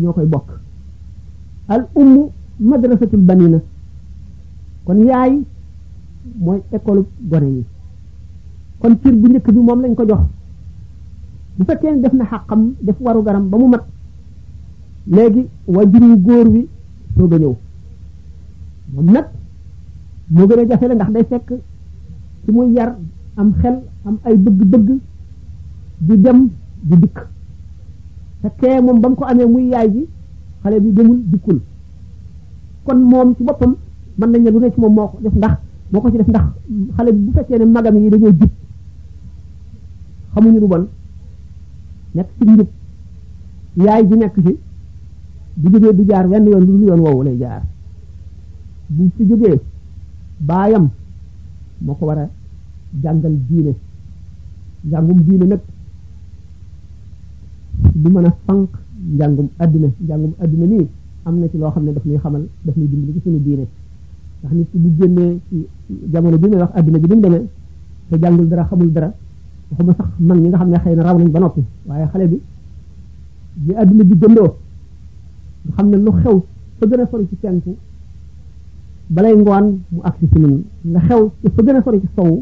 ñoo 0.00 0.12
koy 0.12 0.26
bokk 0.26 0.48
al 1.68 1.80
ummu 2.00 2.22
madrasatul 2.60 3.20
banina 3.28 3.58
kon 4.84 4.98
yaay 5.08 5.32
mooy 6.44 6.60
école 6.72 7.02
gone 7.30 7.46
yi 7.56 7.64
kon 8.80 8.94
cir 9.02 9.14
bu 9.20 9.28
njëkk 9.28 9.48
bi 9.54 9.60
moom 9.60 9.80
lañ 9.82 9.94
ko 9.94 10.04
jox 10.08 10.22
bu 11.56 11.64
fekkee 11.64 11.92
ne 11.92 12.00
def 12.02 12.12
na 12.12 12.24
xàqam 12.30 12.62
def 12.80 12.96
waru 13.00 13.22
garam 13.22 13.48
ba 13.50 13.56
mu 13.58 13.66
mat 13.68 13.84
léegi 15.10 15.42
wajuru 15.66 16.16
góor 16.26 16.46
wi 16.54 16.68
soog 17.16 17.32
a 17.34 17.38
ñëw 17.38 17.54
moom 18.92 19.08
nag 19.10 19.26
moo 20.30 20.46
gën 20.48 20.58
a 20.60 20.66
jafe 20.68 20.86
la 20.88 20.94
ndax 20.94 21.10
day 21.12 21.24
fekk 21.30 21.48
ci 22.42 22.50
muy 22.52 22.72
yar 22.74 22.94
am 23.38 23.52
xel 23.62 23.74
am 24.04 24.16
ay 24.22 24.36
bëgg-bëgg 24.36 24.88
di 25.98 26.14
dem 26.22 26.48
di 26.82 26.96
dikk 27.02 27.18
te 28.42 28.48
kee 28.58 28.80
moom 28.80 29.00
ba 29.00 29.08
mu 29.08 29.14
ko 29.14 29.24
amee 29.24 29.46
muy 29.46 29.68
yaay 29.72 29.88
ji 29.94 30.04
xale 30.62 30.80
bi 30.80 30.92
demul 30.92 31.18
dikkul 31.30 31.58
kon 32.84 32.98
moom 33.10 33.34
ci 33.36 33.44
boppam 33.44 33.72
man 34.18 34.30
nañ 34.30 34.42
ne 34.42 34.50
lu 34.50 34.58
ne 34.58 34.68
ci 34.74 34.80
moom 34.80 34.92
moo 34.94 35.10
def 35.22 35.34
ndax 35.36 35.54
moo 35.90 36.00
ko 36.00 36.10
ci 36.10 36.16
def 36.16 36.26
ndax 36.28 36.44
xale 36.96 37.10
bi 37.14 37.20
bu 37.26 37.30
fekkee 37.36 37.58
ne 37.58 37.64
magam 37.64 37.96
yi 37.96 38.08
dañoo 38.10 38.32
jub 38.38 38.50
xamuñu 40.32 40.58
lu 40.60 40.66
bon 40.72 40.84
nekk 42.14 42.28
ci 42.38 42.44
njub 42.48 42.66
yaay 43.84 44.02
ji 44.08 44.14
nekk 44.16 44.34
ci 44.44 44.52
bu 45.60 45.66
jógee 45.72 45.94
du 45.96 46.02
jaar 46.08 46.26
wenn 46.30 46.44
yoon 46.46 46.60
lu 46.64 46.72
dul 46.78 46.86
yoon 46.88 47.00
woowu 47.04 47.22
lay 47.22 47.36
jaar 47.42 47.62
bu 48.88 49.02
ci 49.16 49.24
jógee 49.28 49.58
baayam 50.38 50.88
moo 51.80 51.94
ko 51.94 52.06
war 52.06 52.20
jàngal 53.02 53.34
diine 53.48 53.72
njàngum 54.84 55.20
diine 55.26 55.44
nag 55.46 55.60
du 57.94 58.10
mën 58.12 58.24
a 58.26 58.30
fànq 58.46 58.68
jàngum 59.18 59.46
àdduna 59.58 59.88
njàngum 60.00 60.32
àdduna 60.42 60.66
nii 60.66 60.86
am 61.24 61.38
na 61.40 61.48
ci 61.48 61.58
loo 61.58 61.70
xam 61.70 61.84
ne 61.84 61.92
daf 61.92 62.04
ñuy 62.06 62.18
xamal 62.18 62.42
daf 62.64 62.76
ñuy 62.76 62.86
dimbali 62.88 63.12
ci 63.12 63.20
suñu 63.24 63.38
diine 63.44 63.64
ndax 64.40 64.52
nit 64.54 64.70
ki 64.72 64.78
bu 64.78 64.88
jamono 66.12 66.38
bi 66.38 66.48
may 66.48 66.58
wax 66.60 66.70
àdduna 66.78 66.98
bi 66.98 67.08
ni 67.08 67.14
mu 67.14 67.20
demee 67.20 67.48
te 68.08 68.16
jàngul 68.22 68.48
dara 68.48 68.64
xamul 68.64 68.92
dara 68.92 69.12
waxuma 69.70 69.94
sax 69.94 70.08
mag 70.18 70.38
ñi 70.40 70.48
nga 70.48 70.58
xam 70.58 70.70
ne 70.70 70.76
xëy 70.78 70.94
na 70.96 71.02
raw 71.02 71.18
nañ 71.18 71.30
ba 71.30 71.38
noppi 71.40 71.62
waaye 71.86 72.06
xale 72.12 72.26
bi 72.28 72.40
bi 73.54 73.72
àdduna 73.74 74.04
bi 74.04 74.14
gëndoo 74.18 74.50
nga 75.64 75.72
xam 75.76 75.88
ne 75.90 75.96
lu 75.96 76.10
xew 76.20 76.36
fa 76.78 76.86
gën 76.86 77.00
a 77.00 77.06
ci 77.28 77.36
penku 77.40 77.76
balay 79.08 79.34
ngoon 79.36 79.66
mu 79.92 80.00
agsi 80.02 80.26
nga 80.90 81.00
xew 81.06 81.22
te 81.42 81.50
fa 81.84 81.90
gën 81.92 82.00
ci 82.00 82.08
sowu 82.14 82.36